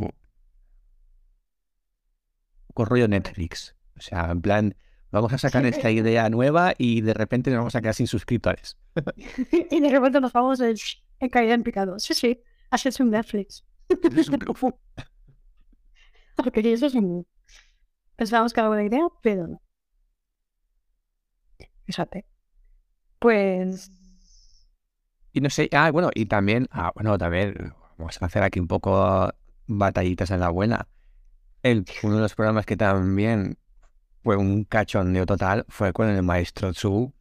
un 2.76 2.86
rollo 2.86 3.08
Netflix. 3.08 3.76
O 3.98 4.02
sea, 4.02 4.32
en 4.32 4.42
plan, 4.42 4.76
vamos 5.12 5.34
a 5.34 5.38
sacar 5.38 5.66
esta 5.66 5.92
idea 5.92 6.30
nueva 6.30 6.74
y 6.78 7.02
de 7.02 7.14
repente 7.14 7.50
nos 7.52 7.60
vamos 7.60 7.76
a 7.76 7.82
quedar 7.82 7.96
sin 7.96 8.08
suscriptores. 8.08 8.78
y 9.72 9.80
de 9.80 9.90
repente 9.90 10.22
nos 10.22 10.34
vamos 10.34 10.60
en, 10.60 10.76
en 11.20 11.30
caída 11.30 11.54
en 11.54 11.64
picado. 11.64 12.00
Sí, 12.00 12.14
sí, 12.14 12.42
hecho 12.72 13.04
un 13.04 13.12
Netflix. 13.12 13.66
Es 13.90 14.30
un. 14.30 14.40
Porque 16.36 16.74
eso 16.74 16.86
es 16.86 16.96
un... 16.96 17.28
Pensábamos 18.16 18.54
que 18.54 18.60
era 18.60 18.70
buena 18.70 18.84
idea, 18.84 19.08
pero 19.22 19.48
no. 19.48 19.62
Fíjate. 21.86 22.26
Pues... 23.20 23.92
Y 25.34 25.42
no 25.42 25.50
sé, 25.50 25.70
ah, 25.74 25.92
bueno, 25.92 26.10
y 26.14 26.26
también, 26.26 26.68
ah, 26.72 26.92
bueno, 26.96 27.18
también 27.18 27.74
vamos 27.98 28.22
a 28.22 28.26
hacer 28.26 28.44
aquí 28.44 28.60
un 28.60 28.68
poco 28.68 29.30
batallitas 29.68 30.32
en 30.32 30.40
la 30.40 30.50
buena. 30.50 30.88
El, 31.62 31.86
uno 32.04 32.16
de 32.16 32.22
los 32.22 32.36
programas 32.36 32.66
que 32.66 32.78
también 32.78 33.58
fue 34.24 34.36
un 34.38 34.64
cachondeo 34.66 35.26
total 35.26 35.66
fue 35.70 35.94
con 35.94 36.10
el 36.10 36.22
maestro 36.24 36.72
Tzu, 36.74 37.14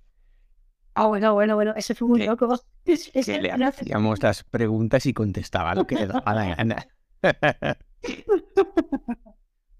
Ah, 0.94 1.06
bueno, 1.06 1.32
bueno, 1.32 1.54
bueno, 1.54 1.74
ese 1.76 1.94
fue 1.94 2.08
muy 2.08 2.26
loco. 2.26 2.60
Ese- 2.84 3.12
Que 3.24 3.40
le 3.40 3.52
hacíamos 3.52 4.20
las 4.20 4.42
preguntas 4.42 5.06
y 5.06 5.12
contestaba 5.12 5.74
lo 5.76 5.86
que 5.86 5.94
le 5.94 6.08
daba 6.08 6.34
la 6.34 6.56
gana. 6.56 6.88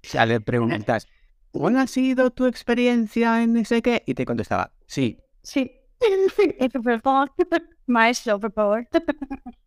Sea, 0.03 0.27
le 0.27 0.41
preguntas, 0.41 1.09
¿cuál 1.51 1.77
ha 1.77 1.87
sido 1.89 2.31
tu 2.31 2.47
experiencia 2.47 3.43
en 3.43 3.57
ese 3.57 3.83
qué? 3.83 4.05
Y 4.07 4.15
te 4.15 4.25
contestaba, 4.25 4.73
sí. 4.87 5.19
Sí. 5.43 5.73
Y 6.61 6.69
por 6.69 7.01
favor, 7.01 7.33
maestro, 7.87 8.39
por 8.39 8.53
favor. 8.53 8.89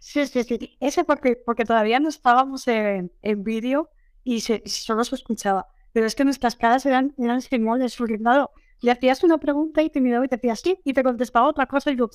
Sí, 0.00 0.26
sí, 0.26 0.44
sí. 0.44 0.76
Ese 0.80 1.04
porque, 1.04 1.36
porque 1.44 1.64
todavía 1.64 2.00
no 2.00 2.08
estábamos 2.08 2.66
en, 2.68 3.12
en 3.22 3.44
vídeo 3.44 3.90
y, 4.24 4.40
se, 4.40 4.62
solo 4.66 5.04
se 5.04 5.14
escuchaba. 5.14 5.68
Pero 5.92 6.06
es 6.06 6.14
que 6.14 6.24
nuestras 6.24 6.56
caras 6.56 6.86
eran, 6.86 7.14
eran 7.18 7.42
gimones, 7.42 7.96
porque 7.96 8.18
claro, 8.18 8.50
le 8.80 8.90
hacías 8.90 9.22
una 9.24 9.38
pregunta 9.38 9.82
y 9.82 9.90
te 9.90 10.00
miraba 10.00 10.24
y 10.24 10.28
te 10.28 10.36
decía 10.36 10.56
sí, 10.56 10.78
y 10.84 10.92
te 10.92 11.02
contestaba 11.02 11.48
otra 11.48 11.66
cosa 11.66 11.90
y 11.90 11.96
yo, 11.96 12.08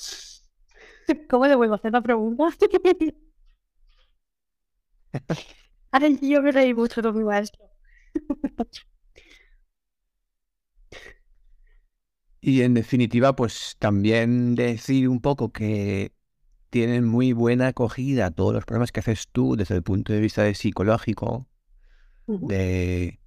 ¿cómo 1.30 1.46
le 1.48 1.56
vuelvo 1.56 1.74
a 1.76 1.78
hacer 1.78 1.92
la 1.92 2.02
pregunta? 2.02 2.46
Ay, 5.92 6.20
yo 6.22 6.42
me 6.42 6.52
reí 6.52 6.74
mucho 6.74 7.02
con 7.02 7.18
mi 7.18 7.24
maestro. 7.24 7.64
Y 12.42 12.62
en 12.62 12.74
definitiva, 12.76 13.36
pues 13.36 13.76
también 13.80 14.54
decir 14.56 15.10
un 15.10 15.20
poco 15.20 15.52
que 15.52 16.14
tienen 16.70 17.06
muy 17.06 17.34
buena 17.34 17.68
acogida 17.68 18.30
todos 18.32 18.54
los 18.54 18.66
programas 18.66 18.92
que 18.92 19.00
haces 19.00 19.30
tú 19.32 19.56
desde 19.56 19.76
el 19.76 19.84
punto 19.84 20.14
de 20.14 20.20
vista 20.20 20.44
de 20.44 20.54
psicológico, 20.54 21.48
de, 22.28 23.20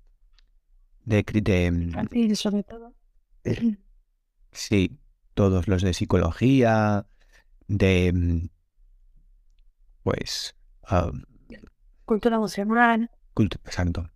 de, 1.09 1.23
de- 1.43 2.09
Y 2.13 2.35
sobre 2.37 2.63
todo. 2.63 2.95
sí, 4.53 4.99
todos 5.35 5.69
los 5.69 5.83
de 5.83 5.95
psicología, 5.95 7.07
de 7.69 8.13
mm, 8.15 8.49
pues 10.03 10.55
Cultura 12.05 12.37
emocional. 12.37 13.11
cultu- 13.35 13.59
exacto, 13.65 14.11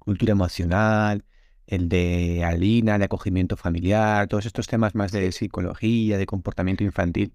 cultura 0.00 0.32
emocional, 0.32 1.24
el 1.66 1.88
de 1.88 2.44
Alina, 2.44 2.98
de 2.98 3.06
acogimiento 3.06 3.56
familiar, 3.56 4.28
todos 4.28 4.46
estos 4.46 4.66
temas 4.68 4.94
más 4.94 5.12
de 5.12 5.32
psicología, 5.32 6.18
de 6.18 6.26
comportamiento 6.26 6.84
infantil, 6.84 7.34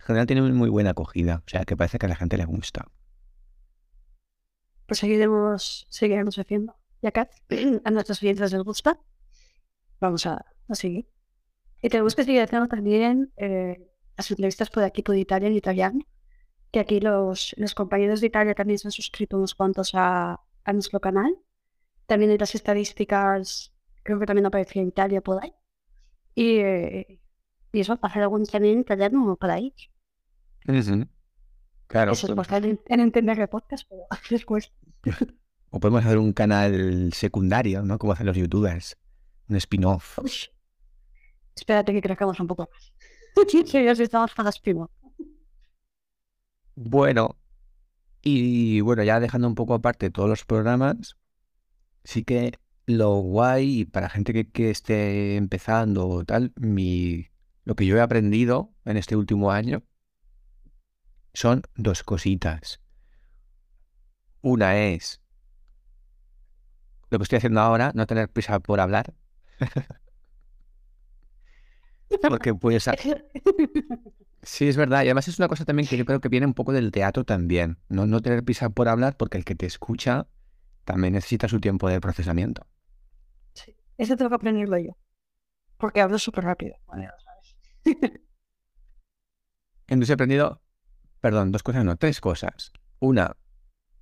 en 0.00 0.06
general 0.06 0.26
tienen 0.28 0.54
muy 0.56 0.70
buena 0.70 0.90
acogida, 0.92 1.42
o 1.46 1.50
sea 1.50 1.64
que 1.66 1.76
parece 1.76 1.98
que 1.98 2.06
a 2.06 2.10
la 2.10 2.16
gente 2.16 2.38
le 2.38 2.46
gusta. 2.46 2.88
pues 4.86 4.98
seguiremos, 5.00 5.86
seguiremos 5.90 6.38
haciendo. 6.38 6.76
Y 7.02 7.06
acá, 7.08 7.28
a 7.84 7.90
nuestros 7.90 8.20
clientes 8.20 8.52
les 8.52 8.62
gusta, 8.62 8.98
vamos 10.00 10.24
a, 10.26 10.46
a 10.68 10.74
seguir. 10.74 11.08
Y 11.82 11.88
tenemos 11.88 12.14
que 12.14 12.24
seguir 12.24 12.40
haciendo 12.42 12.68
también 12.68 13.32
eh, 13.36 13.90
las 14.16 14.30
entrevistas 14.30 14.70
por 14.70 14.84
aquí, 14.84 15.02
por 15.02 15.16
Italia 15.16 15.48
en 15.48 15.56
italiano, 15.56 16.00
que 16.70 16.78
aquí 16.78 17.00
los, 17.00 17.54
los 17.58 17.74
compañeros 17.74 18.20
de 18.20 18.28
Italia 18.28 18.54
también 18.54 18.78
se 18.78 18.86
han 18.86 18.92
suscrito 18.92 19.36
unos 19.36 19.54
cuantos 19.54 19.90
a, 19.94 20.40
a 20.64 20.72
nuestro 20.72 21.00
canal. 21.00 21.36
También 22.06 22.30
en 22.30 22.38
las 22.38 22.54
estadísticas, 22.54 23.74
creo 24.04 24.20
que 24.20 24.26
también 24.26 24.46
aparecía 24.46 24.82
Italia 24.82 25.20
por 25.20 25.42
ahí. 25.42 25.52
Y, 26.36 26.58
eh, 26.58 27.20
y 27.72 27.80
eso, 27.80 27.98
hacer 28.00 28.22
algún 28.22 28.46
también 28.46 28.74
en 28.74 28.80
italiano 28.80 29.36
por 29.36 29.50
ahí. 29.50 29.74
Claro, 31.88 32.12
Eso 32.12 32.26
es 32.26 32.30
importante 32.30 32.70
en, 32.70 32.80
en 32.86 33.00
entender 33.00 33.40
el 33.40 33.48
podcast, 33.48 33.88
pero 33.88 34.02
les 34.30 34.44
cuesta. 34.46 34.72
o 35.72 35.80
podemos 35.80 36.04
hacer 36.04 36.18
un 36.18 36.34
canal 36.34 37.12
secundario, 37.14 37.82
¿no? 37.82 37.98
Como 37.98 38.12
hacen 38.12 38.26
los 38.26 38.36
youtubers, 38.36 38.98
un 39.48 39.56
spin-off. 39.56 40.18
Espérate 41.56 41.94
que 41.94 42.02
crezcamos 42.02 42.38
un 42.38 42.46
poco 42.46 42.68
más. 42.70 42.92
Ya 43.72 43.92
estamos 43.92 44.34
para 44.34 44.50
primo. 44.62 44.90
Bueno, 46.74 47.38
y 48.20 48.82
bueno, 48.82 49.02
ya 49.02 49.18
dejando 49.18 49.48
un 49.48 49.54
poco 49.54 49.72
aparte 49.72 50.10
todos 50.10 50.28
los 50.28 50.44
programas, 50.44 51.16
sí 52.04 52.22
que 52.22 52.58
lo 52.84 53.14
guay 53.20 53.86
para 53.86 54.10
gente 54.10 54.34
que, 54.34 54.50
que 54.50 54.70
esté 54.70 55.36
empezando 55.36 56.06
o 56.06 56.24
tal, 56.24 56.52
mi, 56.56 57.28
lo 57.64 57.74
que 57.76 57.86
yo 57.86 57.96
he 57.96 58.02
aprendido 58.02 58.74
en 58.84 58.98
este 58.98 59.16
último 59.16 59.50
año 59.50 59.82
son 61.32 61.62
dos 61.76 62.02
cositas. 62.02 62.82
Una 64.42 64.76
es 64.76 65.21
lo 67.12 67.18
que 67.18 67.24
estoy 67.24 67.38
haciendo 67.38 67.60
ahora, 67.60 67.92
no 67.94 68.06
tener 68.06 68.28
prisa 68.28 68.60
por 68.60 68.80
hablar, 68.80 69.14
porque 72.26 72.54
puedes, 72.54 72.88
Sí, 74.42 74.68
es 74.68 74.76
verdad. 74.76 75.02
Y 75.02 75.06
además 75.06 75.28
es 75.28 75.38
una 75.38 75.48
cosa 75.48 75.64
también 75.64 75.88
que 75.88 75.96
yo 75.96 76.04
creo 76.04 76.20
que 76.20 76.28
viene 76.28 76.46
un 76.46 76.54
poco 76.54 76.72
del 76.72 76.90
teatro 76.90 77.24
también. 77.24 77.78
No, 77.88 78.06
no 78.06 78.20
tener 78.20 78.42
prisa 78.44 78.70
por 78.70 78.88
hablar 78.88 79.16
porque 79.16 79.38
el 79.38 79.44
que 79.44 79.54
te 79.54 79.66
escucha 79.66 80.26
también 80.84 81.14
necesita 81.14 81.48
su 81.48 81.60
tiempo 81.60 81.88
de 81.88 82.00
procesamiento. 82.00 82.66
Sí, 83.54 83.76
Ese 83.98 84.16
tengo 84.16 84.30
que 84.30 84.36
aprenderlo 84.36 84.78
yo. 84.78 84.96
Porque 85.78 86.00
hablo 86.00 86.18
súper 86.18 86.44
rápido. 86.44 86.76
Bueno, 86.86 87.04
ya 87.04 87.10
lo 87.12 87.20
sabes. 87.20 87.56
Entonces 89.86 90.10
he 90.10 90.14
aprendido, 90.14 90.62
perdón, 91.20 91.52
dos 91.52 91.62
cosas, 91.62 91.84
no, 91.84 91.96
tres 91.96 92.20
cosas. 92.20 92.72
Una, 93.00 93.36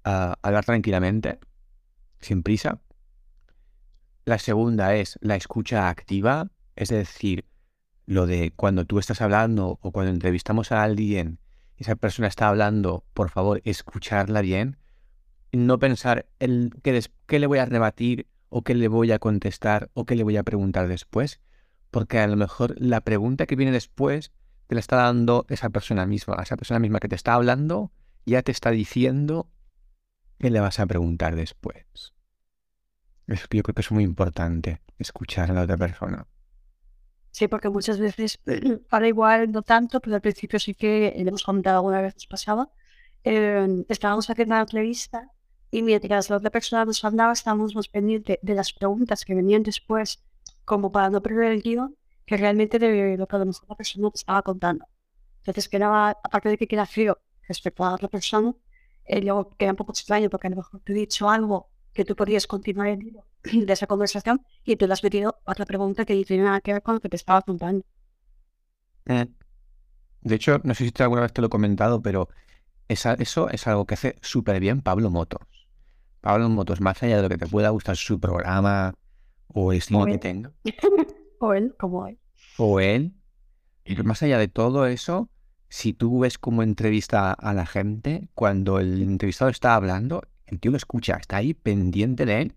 a 0.05 0.37
hablar 0.43 0.65
tranquilamente, 0.65 1.41
sin 2.21 2.43
prisa. 2.43 2.81
La 4.25 4.39
segunda 4.39 4.95
es 4.95 5.19
la 5.23 5.37
escucha 5.37 5.89
activa, 5.89 6.51
es 6.77 6.89
decir, 6.89 7.45
lo 8.07 8.27
de 8.27 8.53
cuando 8.55 8.85
tú 8.85 8.99
estás 8.99 9.21
hablando 9.21 9.79
o 9.81 9.93
cuando 9.93 10.11
entrevistamos 10.13 10.73
a 10.73 10.83
alguien 10.83 11.39
esa 11.77 11.97
persona 11.97 12.29
está 12.29 12.49
hablando, 12.49 13.05
por 13.15 13.31
favor, 13.31 13.63
escucharla 13.65 14.43
bien. 14.43 14.77
No 15.51 15.79
pensar 15.79 16.27
el 16.39 16.71
des- 16.85 17.11
qué 17.27 17.39
le 17.39 17.47
voy 17.47 17.59
a 17.59 17.65
rebatir 17.65 18.27
o 18.51 18.63
qué 18.63 18.75
le 18.75 18.89
voy 18.89 19.13
a 19.13 19.19
contestar 19.19 19.91
o 19.95 20.05
qué 20.05 20.15
le 20.15 20.23
voy 20.23 20.37
a 20.37 20.43
preguntar 20.43 20.89
después, 20.89 21.41
porque 21.91 22.19
a 22.19 22.27
lo 22.27 22.37
mejor 22.37 22.75
la 22.79 23.01
pregunta 23.01 23.47
que 23.47 23.57
viene 23.57 23.73
después 23.73 24.33
te 24.67 24.75
la 24.75 24.81
está 24.81 24.97
dando 24.97 25.47
esa 25.49 25.71
persona 25.71 26.05
misma, 26.05 26.37
esa 26.43 26.57
persona 26.57 26.79
misma 26.79 27.01
que 27.01 27.09
te 27.09 27.17
está 27.17 27.33
hablando, 27.35 27.91
ya 28.27 28.43
te 28.43 28.53
está 28.53 28.71
diciendo 28.71 29.49
qué 30.39 30.51
le 30.51 30.61
vas 30.61 30.79
a 30.81 30.87
preguntar 30.87 31.35
después. 31.35 32.13
Yo 33.31 33.63
creo 33.63 33.75
que 33.75 33.81
es 33.81 33.91
muy 33.93 34.05
importante, 34.05 34.83
escuchar 34.99 35.51
a 35.51 35.55
la 35.55 35.63
otra 35.63 35.79
persona. 35.79 36.27
Sí, 37.31 37.49
porque 37.49 37.69
muchas 37.71 37.99
veces, 37.99 38.41
ahora 38.91 39.09
igual 39.09 39.53
no 39.53 39.63
tanto, 39.63 40.01
pero 40.01 40.17
al 40.17 40.23
principio 40.23 40.59
sí 40.59 40.75
que 40.75 41.13
le 41.17 41.29
hemos 41.29 41.45
comentado 41.45 41.77
alguna 41.79 42.01
vez 42.03 42.15
nos 42.15 42.27
pasaba. 42.27 42.71
eh, 43.25 43.85
estábamos 43.89 44.29
haciendo 44.31 44.55
la 44.55 44.63
entrevista 44.63 45.31
y 45.71 45.83
mientras 45.83 46.31
la 46.31 46.37
otra 46.39 46.51
persona 46.51 46.85
nos 46.85 47.05
hablaba, 47.05 47.33
estábamos 47.33 47.75
más 47.75 47.89
pendientes 47.89 48.39
de 48.43 48.55
las 48.55 48.73
preguntas 48.73 49.25
que 49.25 49.35
venían 49.35 49.63
después, 49.63 50.23
como 50.65 50.91
para 50.93 51.11
no 51.11 51.23
perder 51.23 51.53
el 51.53 51.63
guion, 51.63 51.97
que 52.27 52.37
realmente 52.37 52.79
de 52.79 53.17
lo 53.17 53.27
que 53.29 53.37
a 53.37 53.39
lo 53.41 53.47
mejor 53.47 53.69
la 53.69 53.77
persona 53.77 54.11
te 54.11 54.19
estaba 54.19 54.43
contando. 54.43 54.87
Entonces 55.39 55.69
quedaba, 55.69 56.11
aparte 56.23 56.49
de 56.51 56.59
que 56.59 56.69
queda 56.69 56.87
frío 56.87 57.19
respecto 57.49 57.85
a 57.85 57.91
la 57.91 57.95
otra 57.97 58.09
persona, 58.09 58.55
eh, 59.05 59.21
luego 59.23 59.51
queda 59.59 59.71
un 59.71 59.77
poco 59.77 59.93
extraño 59.93 60.31
porque 60.31 60.49
a 60.49 60.51
lo 60.51 60.57
mejor 60.57 60.81
te 60.83 60.93
he 60.93 60.97
dicho 60.97 61.29
algo 61.31 61.70
que 61.95 62.05
tú 62.05 62.17
podías 62.17 62.47
continuar 62.47 62.89
el 62.89 63.21
de 63.67 63.73
esa 63.73 63.87
conversación 63.87 64.43
y 64.65 64.77
tú 64.77 64.87
le 64.87 64.93
has 64.95 65.05
metido 65.05 65.39
otra 65.45 65.67
pregunta 65.67 66.05
que 66.05 66.15
no 66.17 66.25
tiene 66.25 66.45
nada 66.45 66.61
que 66.61 66.73
ver 66.75 66.83
con 66.83 66.95
lo 66.97 67.01
que 67.01 67.09
te 67.09 67.17
estaba 67.17 67.43
contando. 67.43 67.85
De 70.23 70.35
hecho, 70.35 70.61
no 70.65 70.75
sé 70.75 70.85
si 70.85 70.93
te- 70.93 71.03
alguna 71.03 71.23
vez 71.23 71.33
te 71.33 71.41
lo 71.41 71.47
he 71.47 71.51
comentado, 71.51 72.03
pero 72.03 72.29
esa- 72.89 73.15
eso 73.15 73.49
es 73.51 73.67
algo 73.67 73.87
que 73.87 73.95
hace 73.95 74.17
súper 74.23 74.61
bien 74.61 74.83
Pablo 74.83 75.11
Motos. 75.11 75.43
Pablo 76.21 76.49
Motos, 76.49 76.81
más 76.81 77.03
allá 77.03 77.17
de 77.19 77.23
lo 77.25 77.29
que 77.29 77.39
te 77.39 77.47
pueda 77.47 77.71
gustar 77.71 77.97
su 77.97 78.21
programa 78.21 78.95
o 79.49 79.73
el 79.73 79.79
estilo 79.79 80.07
que 80.07 80.19
tenga, 80.19 80.53
O 81.41 81.55
él, 81.55 81.75
como 81.79 82.07
él. 82.07 82.19
o 82.59 82.81
él, 82.81 83.15
pero 83.85 84.05
más 84.05 84.23
allá 84.23 84.39
de 84.39 84.49
todo 84.49 84.87
eso, 84.87 85.31
si 85.69 85.95
tú 85.95 86.21
ves 86.21 86.39
cómo 86.39 86.63
entrevista 86.63 87.33
a 87.33 87.55
la 87.55 87.67
gente, 87.67 88.29
cuando 88.35 88.81
el 88.81 89.03
entrevistado 89.03 89.51
está 89.51 89.75
hablando, 89.77 90.23
el 90.51 90.61
tío 90.61 90.71
lo 90.71 90.77
escucha, 90.77 91.17
está 91.17 91.39
ahí 91.39 91.55
pendiente 91.55 92.27
de 92.27 92.43
él, 92.43 92.55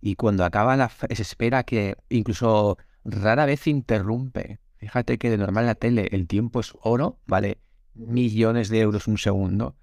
y 0.00 0.16
cuando 0.16 0.44
acaba 0.44 0.76
la 0.76 0.88
se 0.88 1.22
espera 1.22 1.62
que 1.62 1.96
incluso 2.08 2.76
rara 3.04 3.46
vez 3.46 3.66
interrumpe. 3.66 4.58
Fíjate 4.76 5.16
que 5.18 5.30
de 5.30 5.38
normal 5.38 5.64
en 5.64 5.68
la 5.68 5.74
tele 5.76 6.08
el 6.10 6.26
tiempo 6.26 6.60
es 6.60 6.74
oro, 6.82 7.20
vale 7.26 7.58
millones 7.94 8.68
de 8.68 8.80
euros 8.80 9.06
un 9.06 9.18
segundo, 9.18 9.76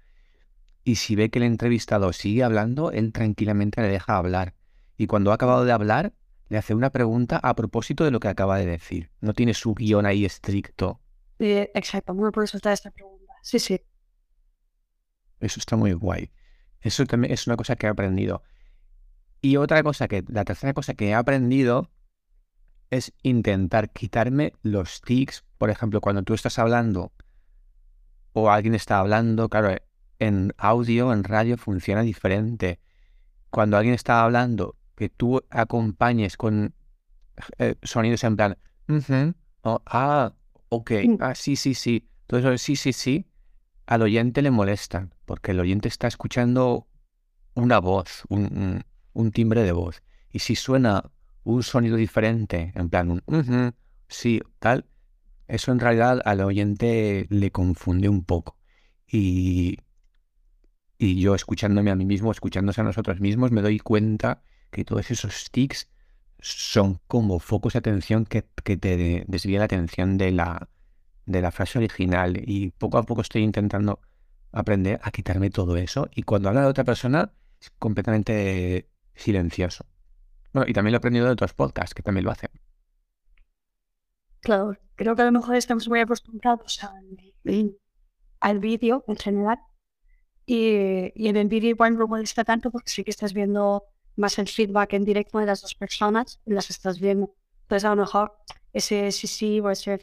y 0.84 0.96
si 0.96 1.14
ve 1.14 1.30
que 1.30 1.38
el 1.38 1.44
entrevistado 1.44 2.12
sigue 2.12 2.42
hablando, 2.42 2.90
él 2.90 3.12
tranquilamente 3.12 3.80
le 3.80 3.88
deja 3.88 4.16
hablar. 4.16 4.54
Y 4.96 5.06
cuando 5.06 5.30
ha 5.30 5.34
acabado 5.34 5.64
de 5.64 5.72
hablar, 5.72 6.12
le 6.48 6.58
hace 6.58 6.74
una 6.74 6.90
pregunta 6.90 7.38
a 7.38 7.54
propósito 7.54 8.04
de 8.04 8.10
lo 8.10 8.20
que 8.20 8.28
acaba 8.28 8.58
de 8.58 8.66
decir. 8.66 9.10
No 9.20 9.32
tiene 9.32 9.54
su 9.54 9.74
guion 9.74 10.04
ahí 10.04 10.24
estricto. 10.24 11.00
Exacto, 11.38 12.12
bueno, 12.12 12.32
por 12.32 12.44
eso 12.44 12.56
está 12.58 12.72
esta 12.72 12.90
pregunta. 12.90 13.32
Sí, 13.42 13.58
sí. 13.58 13.80
Eso 15.38 15.60
está 15.60 15.76
muy 15.76 15.92
guay. 15.92 16.30
Eso 16.80 17.04
también 17.06 17.32
es 17.32 17.46
una 17.46 17.56
cosa 17.56 17.76
que 17.76 17.86
he 17.86 17.90
aprendido. 17.90 18.42
Y 19.40 19.56
otra 19.56 19.82
cosa 19.82 20.08
que, 20.08 20.24
la 20.28 20.44
tercera 20.44 20.74
cosa 20.74 20.94
que 20.94 21.08
he 21.08 21.14
aprendido 21.14 21.90
es 22.90 23.12
intentar 23.22 23.90
quitarme 23.90 24.52
los 24.62 25.00
tics. 25.00 25.44
Por 25.58 25.70
ejemplo, 25.70 26.00
cuando 26.00 26.22
tú 26.22 26.34
estás 26.34 26.58
hablando 26.58 27.12
o 28.32 28.50
alguien 28.50 28.74
está 28.74 28.98
hablando, 28.98 29.48
claro, 29.48 29.76
en 30.18 30.52
audio, 30.58 31.12
en 31.12 31.24
radio 31.24 31.56
funciona 31.56 32.02
diferente. 32.02 32.80
Cuando 33.50 33.76
alguien 33.76 33.94
está 33.94 34.22
hablando, 34.22 34.76
que 34.94 35.08
tú 35.08 35.42
acompañes 35.50 36.36
con 36.36 36.74
eh, 37.58 37.76
sonidos 37.82 38.22
en 38.24 38.36
plan, 38.36 38.58
ah, 39.64 40.34
ok, 40.68 40.90
ah, 41.20 41.34
sí, 41.34 41.56
sí, 41.56 41.74
sí. 41.74 42.06
Todo 42.26 42.40
eso, 42.40 42.58
sí, 42.58 42.76
sí, 42.76 42.92
sí, 42.92 43.29
al 43.90 44.02
oyente 44.02 44.40
le 44.40 44.52
molestan, 44.52 45.12
porque 45.26 45.50
el 45.50 45.58
oyente 45.58 45.88
está 45.88 46.06
escuchando 46.06 46.86
una 47.54 47.80
voz, 47.80 48.22
un, 48.28 48.84
timbre 49.32 49.64
de 49.64 49.72
voz. 49.72 50.04
Y 50.30 50.38
si 50.38 50.54
suena 50.54 51.10
un 51.42 51.64
sonido 51.64 51.96
diferente, 51.96 52.72
en 52.76 52.88
plan 52.88 53.20
un 53.26 53.74
sí, 54.06 54.42
tal, 54.60 54.86
eso 55.48 55.72
en 55.72 55.80
realidad 55.80 56.20
al 56.24 56.40
oyente 56.40 57.26
le 57.30 57.50
confunde 57.50 58.08
un 58.08 58.22
poco. 58.22 58.56
Y, 59.08 59.78
y 60.96 61.20
yo 61.20 61.34
escuchándome 61.34 61.90
a 61.90 61.96
mí 61.96 62.04
mismo, 62.04 62.30
escuchándose 62.30 62.82
a 62.82 62.84
nosotros 62.84 63.18
mismos, 63.18 63.50
me 63.50 63.60
doy 63.60 63.80
cuenta 63.80 64.44
que 64.70 64.84
todos 64.84 65.10
esos 65.10 65.50
tics 65.50 65.88
son 66.38 67.00
como 67.08 67.40
focos 67.40 67.72
de 67.72 67.80
atención 67.80 68.24
que, 68.24 68.46
que 68.62 68.76
te 68.76 69.24
desvían 69.26 69.58
la 69.58 69.64
atención 69.64 70.16
de 70.16 70.30
la, 70.30 70.68
de 71.26 71.42
la 71.42 71.50
frase 71.50 71.78
original. 71.78 72.40
Y 72.44 72.70
poco 72.70 72.98
a 72.98 73.02
poco 73.02 73.22
estoy 73.22 73.42
intentando 73.42 74.00
aprender 74.52 75.00
a 75.02 75.10
quitarme 75.10 75.50
todo 75.50 75.76
eso. 75.76 76.08
Y 76.14 76.22
cuando 76.22 76.48
habla 76.48 76.62
de 76.62 76.68
otra 76.68 76.84
persona, 76.84 77.32
es 77.60 77.70
completamente 77.78 78.88
silencioso. 79.14 79.86
Bueno, 80.52 80.68
y 80.68 80.72
también 80.72 80.92
lo 80.92 80.96
he 80.96 80.98
aprendido 80.98 81.26
de 81.26 81.32
otros 81.32 81.54
podcasts 81.54 81.94
que 81.94 82.02
también 82.02 82.24
lo 82.24 82.32
hacen. 82.32 82.50
Claro, 84.40 84.76
creo 84.96 85.14
que 85.14 85.22
a 85.22 85.26
lo 85.26 85.32
mejor 85.32 85.54
estamos 85.56 85.88
muy 85.88 86.00
acostumbrados 86.00 86.82
al, 86.82 87.76
al 88.40 88.58
vídeo 88.58 89.04
en 89.06 89.16
general. 89.16 89.58
Y, 90.46 91.12
y 91.14 91.28
en 91.28 91.36
el 91.36 91.48
vídeo 91.48 91.70
igual 91.70 91.96
no 91.96 92.08
molesta 92.08 92.42
tanto 92.44 92.70
porque 92.70 92.90
sí 92.90 93.04
que 93.04 93.10
estás 93.10 93.32
viendo 93.32 93.84
más 94.16 94.38
el 94.38 94.48
feedback 94.48 94.94
en 94.94 95.04
directo 95.04 95.38
de 95.38 95.46
las 95.46 95.62
dos 95.62 95.74
personas 95.74 96.40
las 96.44 96.70
estás 96.70 96.98
viendo. 96.98 97.34
Entonces 97.62 97.84
a 97.84 97.90
lo 97.90 98.02
mejor 98.02 98.36
ese 98.72 99.12
sí 99.12 99.26
sí 99.26 99.60
o 99.60 99.70
ese 99.70 99.98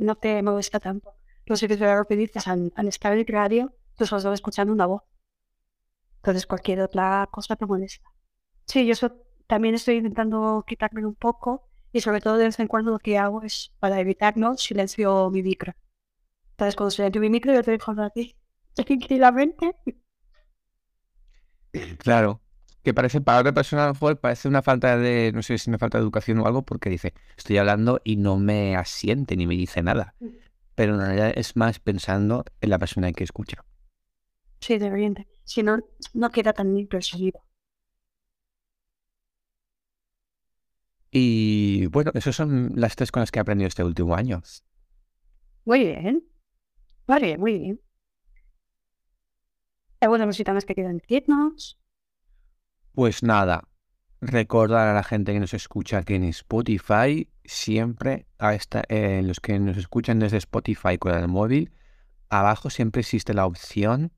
no 0.00 0.16
te 0.16 0.42
molesta 0.42 0.80
tanto. 0.80 1.14
Lo 1.46 1.56
sé 1.56 1.68
que 1.68 1.76
que 1.78 2.38
al, 2.46 2.72
al 2.76 2.88
estar 2.88 3.12
en 3.12 3.20
el 3.20 3.26
radio, 3.26 3.74
tú 3.96 4.06
solo 4.06 4.18
estás 4.18 4.34
escuchando 4.34 4.72
una 4.72 4.86
voz. 4.86 5.02
Entonces 6.16 6.46
cualquier 6.46 6.80
otra 6.80 7.28
cosa 7.30 7.56
te 7.56 7.66
molesta. 7.66 8.08
Sí, 8.66 8.86
yo 8.86 8.92
eso 8.92 9.12
también 9.46 9.74
estoy 9.74 9.96
intentando 9.96 10.64
quitarme 10.66 11.04
un 11.06 11.14
poco 11.14 11.68
y 11.92 12.00
sobre 12.00 12.20
todo 12.20 12.36
de 12.36 12.44
vez 12.44 12.60
en 12.60 12.68
cuando 12.68 12.92
lo 12.92 12.98
que 12.98 13.18
hago 13.18 13.42
es 13.42 13.72
para 13.80 14.00
evitarlo 14.00 14.56
silencio 14.56 15.30
mi 15.30 15.42
micro. 15.42 15.74
Entonces 16.52 16.76
cuando 16.76 16.90
silencio 16.90 17.20
mi 17.20 17.30
micro 17.30 17.52
yo 17.54 17.62
te 17.62 17.72
dejo 17.72 17.92
a 17.92 18.10
ti 18.10 18.36
tranquilamente. 18.74 19.76
Claro, 21.98 22.40
que 22.82 22.94
parece 22.94 23.20
para 23.20 23.40
otra 23.40 23.52
persona 23.52 23.84
a 23.84 23.86
lo 23.88 23.92
mejor 23.94 24.18
parece 24.18 24.48
una 24.48 24.62
falta 24.62 24.96
de, 24.96 25.32
no 25.34 25.42
sé 25.42 25.58
si 25.58 25.70
una 25.70 25.78
falta 25.78 25.98
de 25.98 26.02
educación 26.02 26.38
o 26.38 26.46
algo, 26.46 26.62
porque 26.62 26.90
dice, 26.90 27.14
estoy 27.36 27.58
hablando 27.58 28.00
y 28.04 28.16
no 28.16 28.38
me 28.38 28.76
asiente 28.76 29.36
ni 29.36 29.46
me 29.46 29.54
dice 29.54 29.82
nada. 29.82 30.14
Pero 30.74 30.94
en 30.94 31.00
realidad 31.00 31.32
es 31.34 31.56
más 31.56 31.78
pensando 31.78 32.44
en 32.60 32.70
la 32.70 32.78
persona 32.78 33.12
que 33.12 33.24
escucha. 33.24 33.64
Sí, 34.60 34.78
de 34.78 34.90
oriente. 34.90 35.28
Si 35.44 35.62
no, 35.62 35.78
no 36.14 36.30
queda 36.30 36.52
tan 36.52 36.88
sonido. 37.00 37.42
Y 41.10 41.86
bueno, 41.86 42.12
esas 42.14 42.36
son 42.36 42.72
las 42.76 42.94
tres 42.94 43.10
cosas 43.10 43.30
que 43.30 43.40
he 43.40 43.42
aprendido 43.42 43.68
este 43.68 43.82
último 43.82 44.14
año. 44.14 44.42
Muy 45.64 45.84
bien. 45.84 46.24
Vale, 47.06 47.36
muy 47.36 47.58
bien. 47.58 47.80
¿Alguna 50.00 50.26
cosita 50.26 50.54
más 50.54 50.64
que 50.64 50.74
quieran 50.74 50.98
decirnos? 50.98 51.78
Pues 53.00 53.22
nada, 53.22 53.66
recordar 54.20 54.88
a 54.88 54.92
la 54.92 55.02
gente 55.02 55.32
que 55.32 55.40
nos 55.40 55.54
escucha 55.54 56.02
que 56.02 56.16
en 56.16 56.24
Spotify 56.24 57.30
siempre, 57.46 58.26
a 58.38 58.54
esta, 58.54 58.82
eh, 58.90 59.22
los 59.24 59.40
que 59.40 59.58
nos 59.58 59.78
escuchan 59.78 60.18
desde 60.18 60.36
Spotify 60.36 60.98
con 60.98 61.14
el 61.14 61.26
móvil, 61.26 61.72
abajo 62.28 62.68
siempre 62.68 63.00
existe 63.00 63.32
la 63.32 63.46
opción 63.46 64.12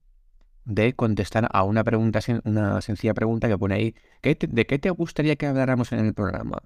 de 0.64 0.94
contestar 0.94 1.48
a 1.52 1.62
una 1.62 1.84
pregunta, 1.84 2.18
una 2.44 2.80
sencilla 2.80 3.14
pregunta 3.14 3.46
que 3.46 3.56
pone 3.56 3.76
ahí, 3.76 3.94
¿qué 4.20 4.34
te- 4.34 4.48
¿de 4.48 4.66
qué 4.66 4.80
te 4.80 4.90
gustaría 4.90 5.36
que 5.36 5.46
habláramos 5.46 5.92
en 5.92 6.00
el 6.00 6.12
programa? 6.12 6.58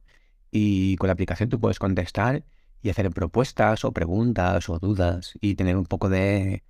Y 0.50 0.96
con 0.96 1.08
la 1.08 1.12
aplicación 1.12 1.50
tú 1.50 1.60
puedes 1.60 1.78
contestar 1.78 2.44
y 2.82 2.88
hacer 2.88 3.10
propuestas 3.10 3.84
o 3.84 3.92
preguntas 3.92 4.70
o 4.70 4.78
dudas 4.78 5.34
y 5.42 5.54
tener 5.56 5.76
un 5.76 5.84
poco 5.84 6.08
de, 6.08 6.64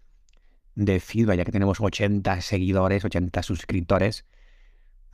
de 0.74 1.00
feedback, 1.00 1.38
ya 1.38 1.44
que 1.44 1.52
tenemos 1.52 1.80
80 1.80 2.40
seguidores, 2.42 3.04
80 3.04 3.42
suscriptores, 3.42 4.24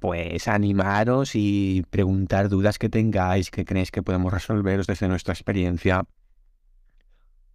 pues 0.02 0.48
animaros 0.48 1.36
y 1.36 1.84
preguntar 1.88 2.48
dudas 2.48 2.76
que 2.80 2.88
tengáis, 2.88 3.52
que 3.52 3.64
creéis 3.64 3.92
que 3.92 4.02
podemos 4.02 4.32
resolveros 4.32 4.88
desde 4.88 5.06
nuestra 5.06 5.32
experiencia 5.32 6.04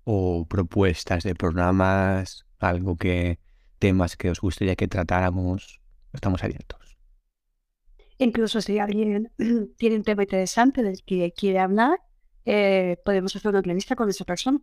o 0.05 0.45
propuestas 0.47 1.25
de 1.25 1.35
programas, 1.35 2.45
algo 2.59 2.95
que 2.95 3.37
temas 3.79 4.15
que 4.15 4.29
os 4.29 4.39
gustaría 4.39 4.77
que 4.77 4.87
tratáramos, 4.87 5.81
estamos 6.13 6.41
abiertos. 6.41 6.97
Incluso 8.17 8.61
si 8.61 8.79
alguien 8.79 9.29
tiene 9.77 9.97
un 9.97 10.03
tema 10.03 10.23
interesante 10.23 10.83
del 10.83 11.03
que 11.03 11.33
quiere 11.33 11.59
hablar, 11.59 11.99
eh, 12.45 12.95
podemos 13.03 13.35
hacer 13.35 13.49
una 13.49 13.59
entrevista 13.59 13.97
con 13.97 14.07
esa 14.07 14.23
persona. 14.23 14.61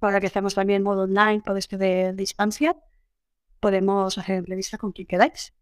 Ahora 0.00 0.18
que 0.18 0.26
estamos 0.26 0.56
también 0.56 0.78
en 0.78 0.82
modo 0.82 1.04
online, 1.04 1.42
por 1.46 1.56
esto 1.56 1.78
de 1.78 2.12
distancia, 2.12 2.76
podemos 3.60 4.18
hacer 4.18 4.38
entrevista 4.38 4.78
con 4.78 4.90
quien 4.90 5.06
queráis. 5.06 5.54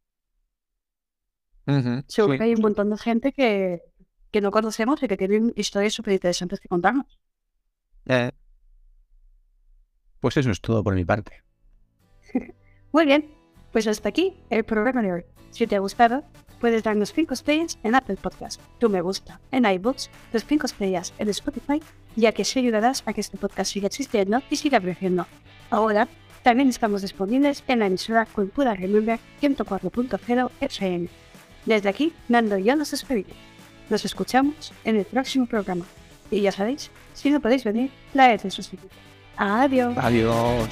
Seguro 2.07 2.35
sí. 2.35 2.39
que 2.39 2.45
hay 2.45 2.55
un 2.55 2.63
montón 2.63 2.91
de 2.91 2.97
gente 2.97 3.33
que, 3.33 3.83
que 4.31 4.41
no 4.41 4.51
conocemos 4.51 5.03
y 5.03 5.09
que 5.09 5.17
tienen 5.17 5.53
historias 5.57 5.95
súper 5.95 6.15
interesantes 6.15 6.61
que 6.61 6.69
contarnos. 6.69 7.19
Eh, 8.07 8.31
Pues 10.21 10.37
eso 10.37 10.51
es 10.51 10.61
todo 10.61 10.83
por 10.83 10.95
mi 10.95 11.05
parte. 11.05 11.43
Muy 12.93 13.05
bien, 13.05 13.31
pues 13.73 13.87
hasta 13.87 14.09
aquí 14.09 14.35
el 14.51 14.65
programa 14.65 15.03
de 15.03 15.13
hoy. 15.13 15.25
Si 15.51 15.67
te 15.67 15.77
ha 15.77 15.81
gustado, 15.81 16.25
puedes 16.61 16.83
darnos 16.83 17.13
5 17.13 17.35
estrellas 17.35 17.79
en 17.83 17.95
Apple 17.95 18.17
Podcast, 18.17 18.61
tu 18.79 18.89
me 18.89 19.01
gusta 19.01 19.41
en 19.53 19.65
iBooks, 19.65 20.11
tus 20.33 20.45
5 20.45 20.67
estrellas 20.67 21.13
en 21.19 21.29
Spotify, 21.29 21.83
ya 22.17 22.33
que 22.33 22.43
así 22.43 22.59
ayudarás 22.59 23.03
a 23.07 23.13
que 23.13 23.21
este 23.21 23.39
podcast 23.39 23.73
siga 23.73 23.87
existiendo 23.87 24.43
y 24.51 24.57
siga 24.57 24.81
creciendo. 24.81 25.27
Ahora, 25.71 26.09
también 26.43 26.69
estamos 26.69 27.03
disponibles 27.03 27.63
en 27.69 27.81
la 27.81 27.87
emisora 27.87 28.27
Cultura 28.27 28.75
Remember 28.75 29.19
104.0 29.41 30.51
FM. 30.61 31.09
Desde 31.67 31.89
aquí, 31.89 32.13
Nando 32.29 32.59
y 32.59 32.65
yo 32.65 32.77
nos 32.77 32.91
despedimos. 32.91 33.37
Nos 33.91 34.05
escuchamos 34.05 34.73
en 34.85 34.97
el 34.97 35.05
próximo 35.05 35.47
programa. 35.47 35.85
Y 36.31 36.41
ya 36.43 36.53
sabéis, 36.53 36.91
si 37.15 37.31
no 37.31 37.41
podéis 37.41 37.65
venir, 37.65 37.91
la 38.15 38.37
de 38.37 38.51
sustituto. 38.51 38.95
Adiós. 39.37 39.97
Adiós. 39.97 40.69